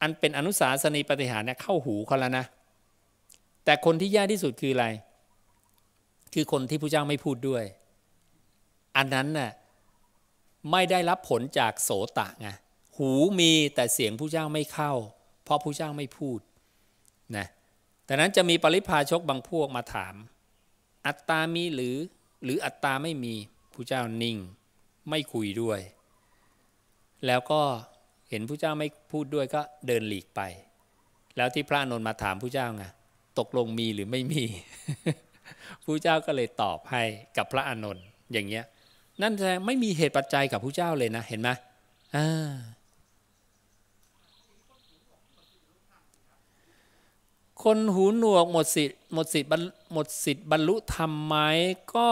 [0.00, 2.46] อันเป็นอนุสาสนีปฏิหารเนี่ยเข้าหูเขาแล้วนะ
[3.64, 4.86] แต่คนที่แย่ที่สุดคืออะไร
[6.34, 7.64] คือคนที่ผู้เจ้าไม่พูดด้วย
[8.96, 9.50] อันนั้นน่ะ
[10.70, 12.48] ไม่ได้รับผลจากโสตะไง
[12.96, 13.10] หู
[13.40, 14.92] มีแต่เสียงผู้เจ้าไม่เข้า
[15.44, 16.40] เพราะผู้เจ้าไม่พูด
[17.36, 17.46] นะ
[18.04, 20.14] แต่นั้นจะมีปริพาชกบางพวกมาถาม
[21.06, 21.96] อัตตามีหรือ
[22.44, 23.34] หรืออัตตาไม่มี
[23.72, 24.38] ผู้เจ้านิ่ง
[25.10, 25.80] ไม่คุยด้วย
[27.26, 27.62] แล้วก็
[28.34, 30.40] ห็นผู้เจ้าไม่พูดด้วยก็เดินหลีกไป
[31.36, 32.84] แล้วที่พระนนท์มาถามผู้เจ้าไง
[33.38, 34.44] ตกลงมีหรือไม่มี
[35.84, 37.02] ผู้เจ้าก็เลยตอบให้
[37.36, 38.64] กับพระอานนท์อย่างเงี้ย
[39.22, 41.50] นั่นแสดงไม่มีเหตุปัจจัยกับผู้เจ้าเลยนะ เห็นไหม
[47.62, 49.50] คนหูหนวกหมดสิทธิ์หมดสิทธิ์
[49.92, 51.34] หมดสิทธิ์บรรลุธรรมไหม
[51.96, 52.10] ก็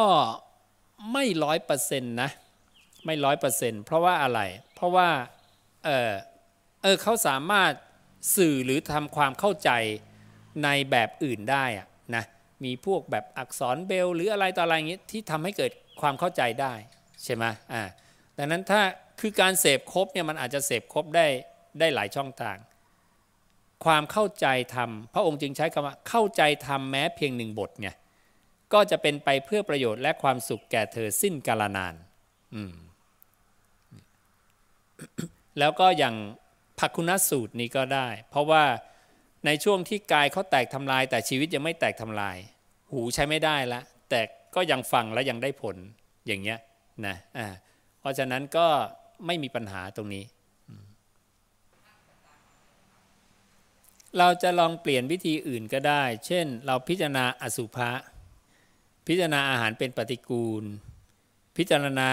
[1.12, 2.31] ไม่ร้อยเปอร์เซ็นต์นะ
[3.05, 4.41] ไม่ร้อยเปอร์เซ็นต์เพราะว่าอะไร
[4.75, 5.09] เพราะว่า
[5.85, 6.12] เออ
[6.83, 7.72] เออเขาสามารถ
[8.37, 9.70] สื่อหรือทำความเข้าใจ
[10.64, 12.24] ในแบบอื่นได้อะนะ
[12.64, 16.74] มีพวกแบบอักษรเบลหรืออะไรต่ออะไรอย่างนี้ยที่ทำให้เกิดความเข้าใจได้
[17.24, 17.83] ใช่ไหมอ่า
[18.39, 18.80] ดังนั้นถ้า
[19.20, 21.26] คือการเสพครบเนี่ยมันอาจจะเสพครบได้
[21.78, 22.57] ได้หลายช่องทาง
[23.85, 27.95] ความเข้าใจธรรมพระองค์จึงใช้คำว่าเข้าใจธรรมแม้เพียงหนึ่งบทเนี่ย
[28.72, 31.95] ก็จะเป็นไปเพื่อประโยชน์และความสุขแก่เธอสิ้นกาลนาน
[32.55, 32.74] อืม
[35.59, 36.14] แล้วก็อย่าง
[36.78, 38.64] ภักคุณสูตรนี้ก็ได้ เพราะว่า
[39.46, 42.36] ในช่วงที่กายเขาแตกทำลาย แต่ชีวิตยังไม่แตกทำลาย
[42.90, 43.80] หูใช้ไม่ได้ละ
[44.11, 44.20] แต่
[44.55, 45.76] ก็ยังฟังและยังได้ผล
[46.26, 46.59] อย่างเงี้ย
[47.07, 47.46] นะอ่า
[48.00, 48.66] เพราะฉะนั้นก็
[49.26, 50.24] ไม่มีปัญหาตรงนี้
[54.18, 57.90] เราจะลองเปลี่ยนวิธีอื่นก็ได้ เช่น เราพิจารณาอสุภะ
[59.07, 60.64] พิจารณาอาหารเป็นปฏิกูล
[61.57, 62.11] พิจารณา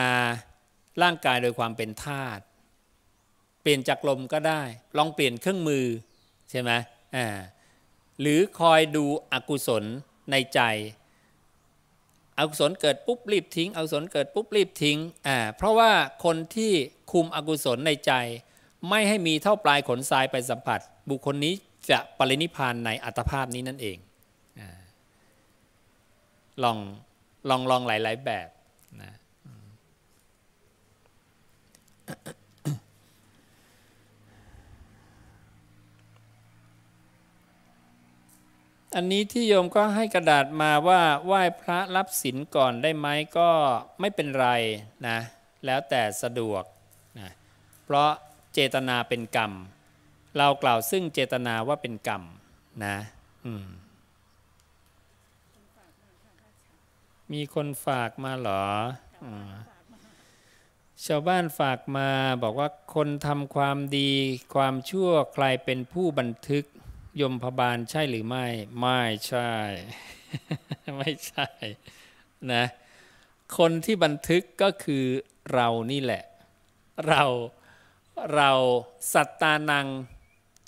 [1.01, 2.43] ร่างกายโดยความเป็นธาตุ
[3.69, 4.61] ลี่ยนจากลมก็ได้
[4.97, 5.85] ลองเปลี่ยนเครื่องมือ
[6.49, 6.71] ใช่ไหม
[7.15, 7.27] อ่า
[8.21, 9.83] หรือคอยดูอกุศล
[10.31, 10.61] ในใจ
[12.39, 14.97] อกุศลเกิดปุ๊บรีบทิ้งอกุศลเกิดปุ๊บรีบทิ้ง
[15.27, 15.91] อ่าเพราะว่า
[16.25, 16.71] คนที่
[17.11, 18.13] คุมอกุศลในใจ
[18.89, 21.53] ไม่ให้มีเท่าปลายขนทรายไปสัมผัส บุคคลนี้
[21.89, 23.97] จะปรินิพานในอัตภาพนี้นั่นเอง
[24.59, 24.61] อ
[26.63, 26.77] ลอง
[27.49, 28.47] ลองลองหลาย ๆ แบบ
[29.01, 29.13] นะ
[38.95, 43.49] อันนี้ที่โยมก็ให้กระดาษมาว่าไหว้พระรับศีลก่อนได้ไหมก็
[43.99, 44.47] ไม่เป็นไร
[45.07, 45.17] นะ
[45.65, 46.63] แล้วแต่สะดวก
[47.19, 47.29] นะ
[47.83, 48.11] เพราะ
[48.53, 49.51] เจตนาเป็นกรรม
[50.37, 52.23] เรากล่าวซึ่งเจตนาว่าเป็นกรรม
[52.85, 52.97] นะ
[53.45, 53.67] อืม
[57.31, 58.65] มีคนฝากมาเหรอ
[59.23, 59.27] อ
[61.05, 62.09] ชาวบ้านฝากมา
[62.43, 64.11] บอกว่าคนทำความดี
[64.55, 66.65] ความชั่วใครเป็นผู้บันทึก
[67.21, 68.47] ยมพบาลใช่หรือไม่
[68.79, 69.51] ไม่ใช่
[70.97, 71.47] ไม่ใช่
[72.51, 72.63] นะ
[73.57, 75.05] คนที่บันทึกก็คือ
[75.53, 76.23] เรานี่แหละ
[77.07, 77.23] เรา
[78.35, 78.51] เรา
[79.13, 79.87] สัตตานัง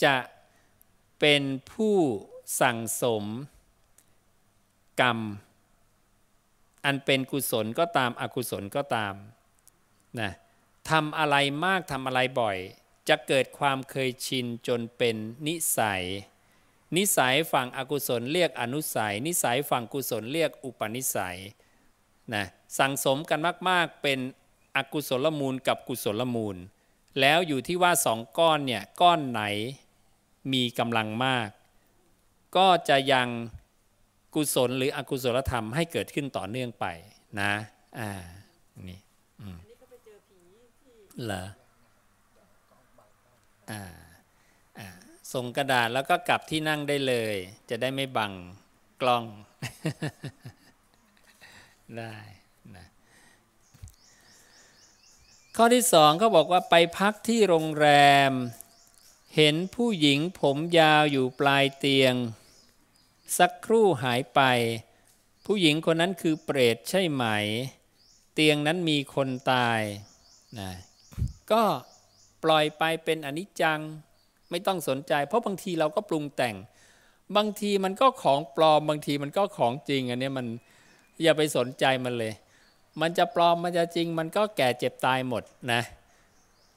[0.05, 0.15] จะ
[1.19, 1.97] เป็นผู้
[2.61, 3.25] สั่งสม
[5.01, 5.19] กรรม
[6.85, 9.13] อันเป็นกุศลก็ตามอกุศลก็ตาม
[10.19, 10.31] นะ
[10.89, 11.35] ทำอะไร
[11.65, 12.57] มากทำอะไรบ่อย
[13.09, 15.15] จะเกิดความเคยชินจนเป็น
[15.47, 16.03] นิสัย
[16.97, 21.37] นิสัยฝั่งอกุศลเรียกอนุสัย นิสัยฝั่งกุศลเรียกอุปนิสัย
[22.33, 22.45] นะ
[22.77, 23.39] สั่งสมกัน
[23.69, 24.19] มาก ๆ เป็น
[24.75, 26.57] อกุศลมูลกับกุศลมูล
[27.19, 29.41] แล้วอยู่ที่ว่าสองก้อนเนี่ยก้อนไหน
[30.53, 31.49] มีกำลังมาก
[32.57, 33.27] ก็จะยัง
[34.35, 36.85] กุศลหรืออกุศลธรรมให้เกิดขึ้นต่อเนื่องไป
[37.39, 37.51] นะ
[37.99, 38.09] อ่า
[38.89, 38.99] นี่
[39.41, 39.57] อืม
[41.23, 41.43] เหรอ
[43.71, 44.00] อ่าอ่า
[45.33, 47.35] ส่งกระดาษแล้วก็กลับที่นั่งได้เลย
[47.69, 48.33] จะได้ไม่บัง
[49.01, 49.25] กล้อง
[51.97, 52.15] ได้
[52.75, 52.85] นะ
[55.55, 57.89] ข้อที่สองเขาบอกว่าไปพักที่โรงแร
[58.29, 58.31] ม
[59.35, 62.13] เห็นผู้หญิงผมยาวอยู่ปลายเตียง
[63.37, 64.41] สักครู่หายไป
[65.45, 67.23] ผู้หญิงคนนั้นคือเปรตใช่ไหม
[68.33, 69.81] เตียงนั้นมีคนตาย
[70.59, 70.71] นะ
[71.51, 71.63] ก็
[72.43, 73.81] ปล่อยไปเป็นอนิจจัง
[74.51, 76.55] ไม่ต้องสนใจ เพราะบางทีเราก็ปรุงแต่ง
[77.37, 80.47] บางทีมันก็ของปลอม บางทีมันก็ของจริงอันนี้มัน
[81.23, 82.33] อย่าไปสนใจมันเลย
[83.01, 85.81] มันจะปลอมมันจะจริง มันก็แก่เจ็บตายหมดนะ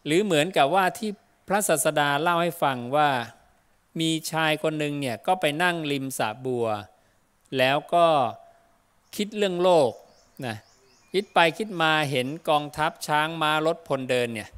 [0.06, 1.10] หรือเหมือนกับว่าที่
[1.48, 3.08] พระศาสดาเล่าให้ฟังว่า
[4.00, 6.66] มีชายคนหนึ่งเนี่ยก็ไปนั่งริมสระบัว
[7.58, 8.06] แล้วก็
[9.16, 9.90] คิดเรื่องโลก
[10.46, 10.56] นะ
[11.12, 14.48] คิดไปคิดมาเห็นกองทัพช้างม้ารถพลเดินเนี่ย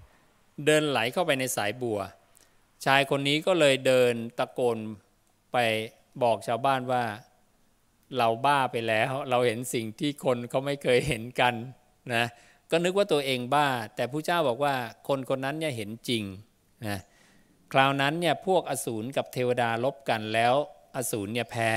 [0.67, 1.99] เดินไหลเข้าไปในสายบัว
[2.85, 4.79] ชายคนนี้ก็เลยเดินตะโกน
[5.53, 5.57] ไป
[6.23, 7.05] บอกชาวบ้านว่า
[8.17, 11.55] เราบ้าไปแล้ว เราเห็นสิ่งที่คนเขาไม่เคยเห็นกัน
[12.15, 12.25] นะ
[12.71, 14.75] ก็นึกว่าตัวเองบ้า แต่ผู้เจ้าบอกว่า
[15.09, 16.25] คนคนนั้นเนี่ยเห็นจริง
[16.87, 16.99] นะ
[17.73, 20.55] คราวนั้นเนี่ยพวกอสูรกับเทวดาลบกันแล้ว
[20.97, 21.73] อสูรเนี่ยแพ้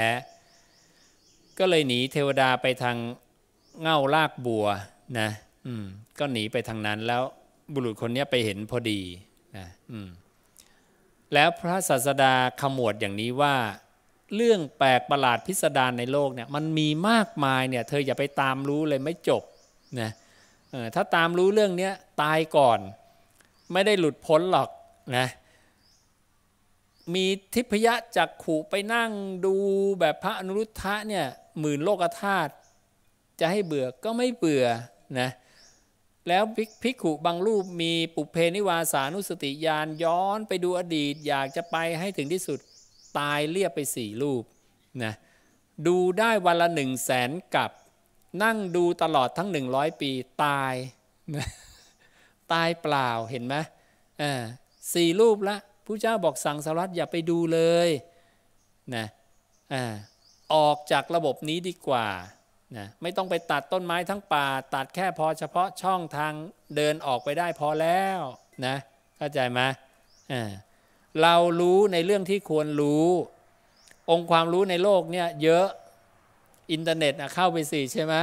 [1.60, 2.98] ก็เลยหนีเทวดาไปทาง
[3.82, 4.68] เง่าลากบัว
[5.20, 5.30] นะ
[5.68, 5.86] อืม
[6.20, 7.24] ก็หนีไปทางนั้นแล้ว
[7.74, 9.02] บุรุษคนนี้ไปเห็นพอดี
[9.58, 10.10] นะอืม
[11.34, 13.56] แล้วพระศาสดาขมวดอย่างนี้ว่า
[14.36, 19.44] เรื่องแปลกประหลาดพิสดารในโลกเนี่ยมันมีมากมายเนี่ยเธออย่าไปตามรู้เลยไม่จบ
[20.00, 20.12] นะ
[20.96, 21.90] ถ้าตามรู้เรื่องนี้
[22.22, 22.80] ตายก่อน
[23.72, 24.70] ไม่ได้หลุดพ้นหรอก
[25.18, 25.28] นะ
[27.14, 29.12] มีทิพยะจักขู่ไปนั่ง
[29.46, 29.56] ดู
[30.00, 31.26] แบบพระอนุรุทธะเนี่ย
[31.60, 32.52] หมื่นโลกธาตุ
[33.40, 34.66] จะให้เบื่อก็ไม่เบื่อ
[35.20, 35.30] นะ
[36.28, 36.44] แล้ว
[36.84, 42.60] ภิกขุบางรูปมีปุเพนิวาสานุสติญาณย้อนไปดูอดีต อยากจะไปให้ถึงที่สุด
[43.18, 44.44] ตายเรียบไปสี่รูป
[45.04, 45.14] นะ
[45.88, 47.72] ดูได้วันละหนึ่งแสนกับ
[48.44, 50.12] นั่งดูตลอดทั้งหนึ่งร้อยปี
[50.44, 50.74] ตาย
[51.36, 51.48] นะ
[52.54, 53.56] ตายเปล่าเห็นไหม
[54.22, 54.42] อ่า
[54.94, 57.90] สี่รูปละผู้เจ้าบอกสั่งสารัตอย่าไปดูเลย
[58.96, 59.06] นะ
[59.74, 59.84] อ่า
[60.54, 62.08] ออกจากระบบนี้ดีกว่า
[62.78, 66.34] นะไม่ต้องไปตัดต้นไม้ทั้งป่า ตัดแค่พอเฉพาะช่องทาง
[66.76, 68.20] เดินออกไปได้พอแล้ว
[68.66, 68.76] นะ
[69.18, 69.60] เข้าใจไหม
[71.22, 73.08] เรารู้ในเรื่องที่ควรรู้
[74.12, 75.68] องค์ความรู้ในโลกเนี่ยเยอะ
[76.72, 78.16] อินเทอร์เน็ตเข้าไปสิใช่ไหม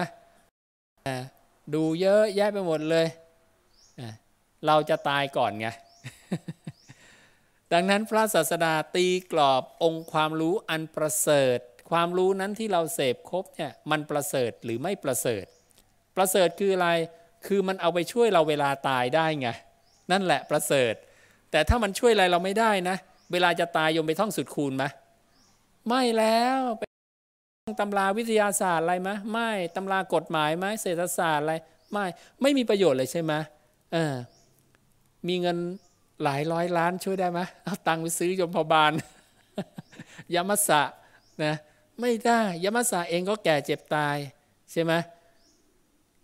[1.74, 3.07] ดูเยอะแยะไปหมดเลย
[4.66, 5.68] เราจะตายก่อนไง
[7.72, 11.59] ดังนั้นพระศาสดาตีกรอบองค์ความรู้อันประเสริฐ
[11.91, 15.45] ความรู้นั้นที่เราเสพครบเนี่ยมันประเสริฐหรือไม่ประเสริฐ
[16.16, 16.89] ประเสริฐคืออะไร
[17.47, 19.49] คือมันเอาไปช่วยเราเวลาตายได้ไง
[20.12, 20.95] นั่นแหละประเสริฐ
[21.51, 22.97] แต่ถ้ามันช่วยอะไรเราไม่ได้นะ
[23.32, 24.84] เวลาจะตายยมไปท่องสุดคูณไหม
[25.89, 26.82] ไม่แล้วไป
[27.80, 31.55] ตำราวิทยาศาสตร์อะไรไหมไม่ตำรากฎหมายไหมเศรษฐศาสตร์อะไร
[31.93, 32.05] ไม่
[32.43, 33.32] ไม่มีประโยชน์เลยใช่ไหม
[33.93, 34.14] เออ
[35.28, 35.59] มีเงิน
[36.24, 38.93] หลายร้อยล้านช่วยได้ไหมเอาตังค์ไปซื้อยมพบาล
[40.34, 40.82] ยามัสสะ
[41.45, 41.55] นะ
[42.01, 44.16] ไม่ได้ยมัสสะเองก็แก่เจ็บตาย
[44.72, 44.92] ใช่ไหม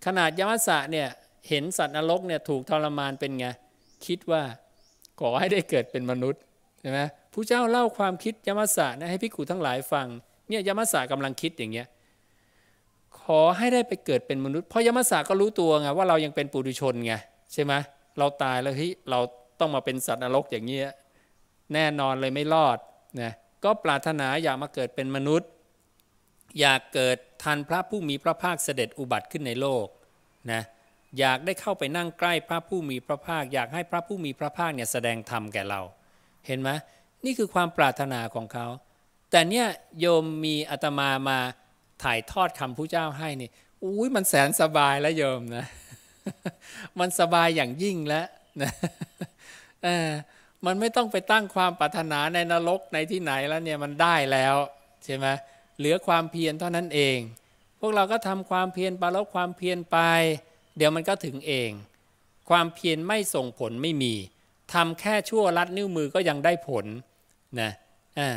[0.06, 1.08] ขนาดยมัสสะเนี่ย
[1.48, 3.46] เห็นสัตว์นรกเนี่ยถูกทรมานเป็นไง
[4.06, 4.42] คิดว่า
[5.20, 6.40] ขอให้ได้เกิดเป็นมนุษย์
[6.80, 7.00] ใช่ไหม
[7.32, 10.06] ผู้เจ้าเล่าความคิดยมัสสะนะให้พิกุทั้งหลายฟัง
[10.48, 11.86] เนี่ยยมัสสะกำลังคิดอย่างเงี้ย
[13.22, 17.14] ขอให้ได้ไปเกิดเป็นมนุษย์เพราะยมัสสะก็รู้ตัวไงว่าเรายังเป็นปุถุชนไง
[17.52, 17.72] ใช่ไหม
[18.18, 19.18] เราตายแล้วเฮ้ยเรา
[19.60, 20.90] ต้องมาเป็นสัตว์นรกอย่างเงี้ย
[21.74, 22.78] แน่นอนเลยไม่รอด
[23.22, 23.32] นะ
[23.64, 25.48] ก็ปรารถนาอยากมาเกิดเป็นมนุษย์
[26.60, 29.86] อยากเกิดทันพระผู้มีพระภาคเสด็จอุบัติขึ้นในโลก
[30.52, 30.62] นะ
[31.18, 35.80] อยากได้เข้าไปนั่งใกล้พระผู้มีพระภาค อยากให้พระผู้มีพระภาคเนี่ยแสดงธรรมแก่เรา
[36.46, 36.70] เห็นไหม
[37.24, 38.66] นี่คือความปรารถนาของเขา
[39.30, 39.66] แต่เนี่ย
[40.00, 41.38] โยมมีอาตมามา
[42.02, 43.50] ถ่ายทอดคำผู้เจ้าให้นี่
[43.84, 45.66] อุ้ยมันแสนสบายแล้วโยมนะ
[47.00, 48.26] มันสบายอย่างยิ่งแล้ว
[48.62, 48.70] นะ
[50.66, 54.56] มันไม่ต้องไปตั้งความปรารถนาในนรกในที่ไหนแล้วเนี่ยมันได้แล้ว
[55.04, 55.26] ใช่ไหม
[55.78, 57.18] เหลือความเพียรเท่านั้นเอง
[57.80, 59.98] พวกเราก็ทำความเพียรไปลบความเพียรไป
[60.76, 61.70] เดี๋ยวมันก็ถึงเอง
[62.50, 64.14] ความเพียรไม่ส่งผลไม่มี
[64.72, 66.86] ทำแค่ชั่วลัดนิ้วมือก็ยังได้ผล
[67.60, 67.70] นะ
[68.18, 68.30] อ่า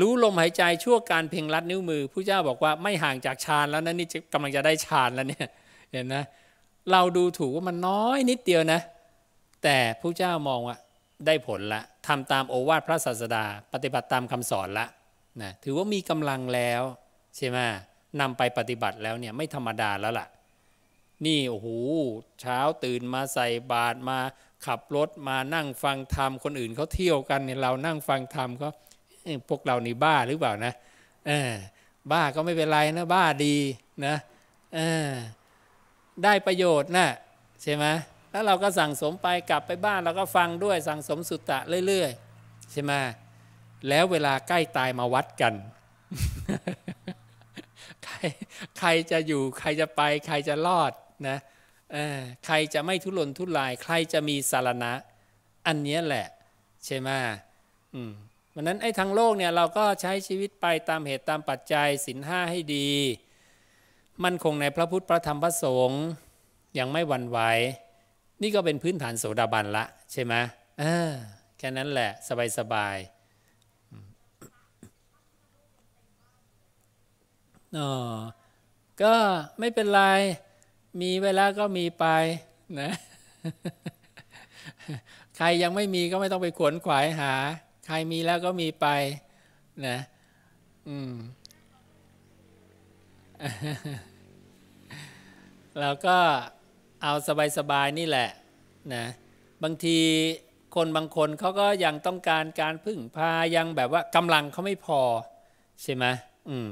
[0.00, 5.48] รู้ลมหายใจชั่วการเพ่งลัดนิ้วมือผู้เจ้าบอกว่าไม่ห่างจากฌานแล้วนะนี่กำลังจะได้ฌานแล้วเนี่ย
[5.90, 6.24] เห็นนะ
[6.92, 8.80] เราดูถูกว่ามันน้อยนิดเดียวนะ
[9.62, 10.76] แต่ผู้เจ้ามองว่า
[11.26, 14.86] ได้ผลละทำตามโอวาทพระศาสดา ปฏิบัติตามคำสอนละ
[15.40, 16.82] นะถือว่ามีกำลังแล้ว
[17.36, 17.58] ใช่ไหม
[18.20, 20.26] นำไปปฏิบัติแล้วเนี่ยไม่ธรรมดาแล้วล่ะ
[21.26, 21.68] นี่โอ้โห
[22.40, 24.18] เช้าตื่นมาใส่บาตรมา
[24.66, 28.68] ขับรถมานั่งฟังธรรมคนอื่นเขาเที่ยวกันเนี่ยเรานั่งฟังธรรมก็
[29.48, 30.72] พวกเรานี่บ้าหรือเปล่านะ
[31.26, 31.52] เออ
[32.12, 33.56] บ้าก็ไม่เป็นไรนะบ้าดี
[34.06, 34.16] นะ
[34.74, 35.10] เออ
[36.24, 37.08] ได้ประโยชน์นะ
[37.62, 37.84] ใช่ไหม
[38.30, 42.92] แล้วเราก็สั่งสมไปกลับไปบ้านเราก็ฟังด้วยสั่งสมสุตตะเรื่อยๆใช่ไหม
[43.88, 45.54] แล้วเวลาใกล้ตายมาวัดกัน
[48.04, 48.16] ใคร
[48.78, 50.92] ใครจะอยู่ใครจะไป ใครจะรอด
[51.28, 51.38] นะ
[52.46, 54.92] ใครจะไม่ทุรนทุราย ใครจะมีสารณะ
[55.66, 56.26] อันนี้แหละ
[56.84, 57.08] ใช่ไหม
[57.94, 58.12] อืม
[58.54, 62.90] วันนั้นไอ้ทางโลกเนี่ยเราก็ใช้ชีวิตไปตามเหตุตามปัจจัยสินห้าให้ดี
[64.24, 66.04] มั่นคงในพระพุทธพระธรรมพระสงฆ์
[66.78, 67.38] ยังไม่หวั่นไหว
[68.42, 70.34] นี่ก็เป็นพื้นฐานโสดาบันละใช่ไหม
[71.58, 72.96] แค่นั้นแหละ สบายสบาย
[77.76, 77.90] อ๋อ
[79.02, 79.14] ก็
[79.58, 80.02] ไม่เป็นไร
[81.00, 82.04] มีเวลาก็มีไป
[82.80, 82.90] นะ
[85.36, 87.32] ใครยังไม่มีก็ไม่ต้องไปขวนขวายหา
[87.86, 88.86] ใครมีแล้วก็มีไป
[89.86, 89.98] นะ
[90.88, 91.12] อืม
[95.80, 96.16] แล้วก็
[97.02, 97.12] เอา
[97.58, 98.28] สบายๆนี่แหละ
[98.94, 99.04] นะ
[99.62, 99.98] บางที
[100.74, 105.00] คนบางคนเขาก็ยังต้องการการพึ่งพายังแบบว่ากำลังเขาไม่พอ
[105.82, 106.04] ใช่ไหม
[106.48, 106.68] อืม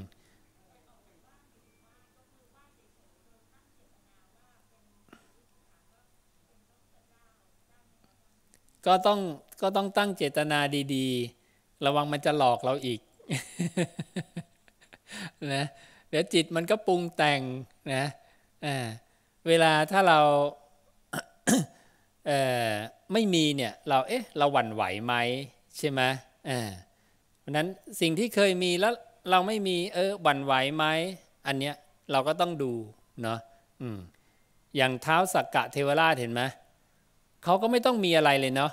[8.86, 9.20] ก็ต้อง
[9.62, 10.58] ก็ต้องตั้งเจตนา
[10.94, 13.00] ดีๆ ระวังมันจะหลอกเราอีก
[15.54, 15.64] นะ
[16.08, 17.40] เดี๋ยวจิตมันก็ปรุงแต่ง
[17.94, 18.04] นะ
[18.66, 18.76] อ่า
[19.48, 20.20] เวลาถ้าเรา
[22.26, 25.14] เไม่มีเนี่ยเราเอ๊ะเราหวั่นไหวไหม
[25.76, 26.00] ใช่ไหม
[27.40, 27.66] เพราะนั้น
[28.00, 28.94] สิ่งที่เคยมีแล้ว
[29.30, 30.84] เราไม่มีเออหวั่นไหวไหม
[31.46, 31.74] อันเนี้ย
[32.12, 32.72] เราก็ต้องดู
[33.22, 33.38] เนาะ
[33.82, 33.98] อืม
[34.76, 36.42] อย่างเท้าสักกะเทวราชเห็นไหม
[37.44, 38.72] เขาก็ไม่ต้องมีอะไรเลยเนาะ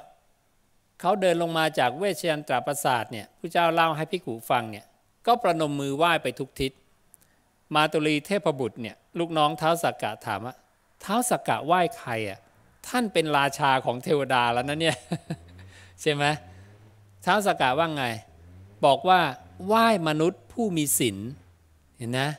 [1.02, 4.86] เขาเดินลงมาจากเวชยันตราประสาทเนี่ยผู้เจ้าเล่าให้พิขูฟังเนี่ย
[5.28, 6.72] ก็ประนมมือไหว้ไปทุกทิศ
[7.76, 10.56] มาตุลีเทพบุตรเนี่ยลูกน้องเท้าสักกะถามว่า
[11.02, 12.40] เท้าสักกะไหว้ใครอะ
[12.88, 14.98] ท่านเป็นราชาของเทวดาแล้วนะเนี่ย
[16.02, 16.26] ใช่ไหม
[17.24, 18.06] เท้าสักกะว่าไง
[18.86, 19.20] บอกว่า
[19.66, 21.18] ไหว้มนุษย์ผู้มีศีล
[21.98, 22.30] เห็นนะ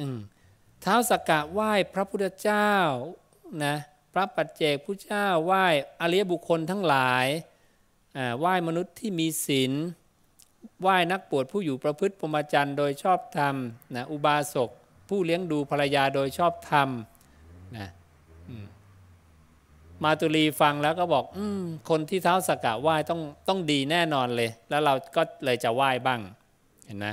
[0.00, 0.18] อืม
[0.82, 2.70] เท้าสักกะไหว้พระพุทธเจ้า
[3.64, 3.74] นะ
[4.12, 5.64] พระปัจเจกพุทธเจ้าไหว้
[6.00, 7.26] อริยบุคคลทั้งหลาย
[8.40, 9.72] ไหว้มนุษย์ที่มีศีล
[10.80, 13.54] ไหว้นักปวดผู้อยู่ประพฤติปรมจันโดยชอบธรรม
[13.96, 14.70] นะอุบาสก
[15.08, 16.88] ผู้เลี้ยงดูภรรยาโดยชอบธรรม
[17.76, 17.88] นะ
[20.02, 21.40] มาตุลีฟังแล้วก็บอกอ
[21.90, 26.20] คนที่เท้าสกกะไหว้ต้องต้องดีแน่นอนเลย แล้วเราก็เลยจะไหว้บ้าง
[26.86, 27.06] เห็นไหม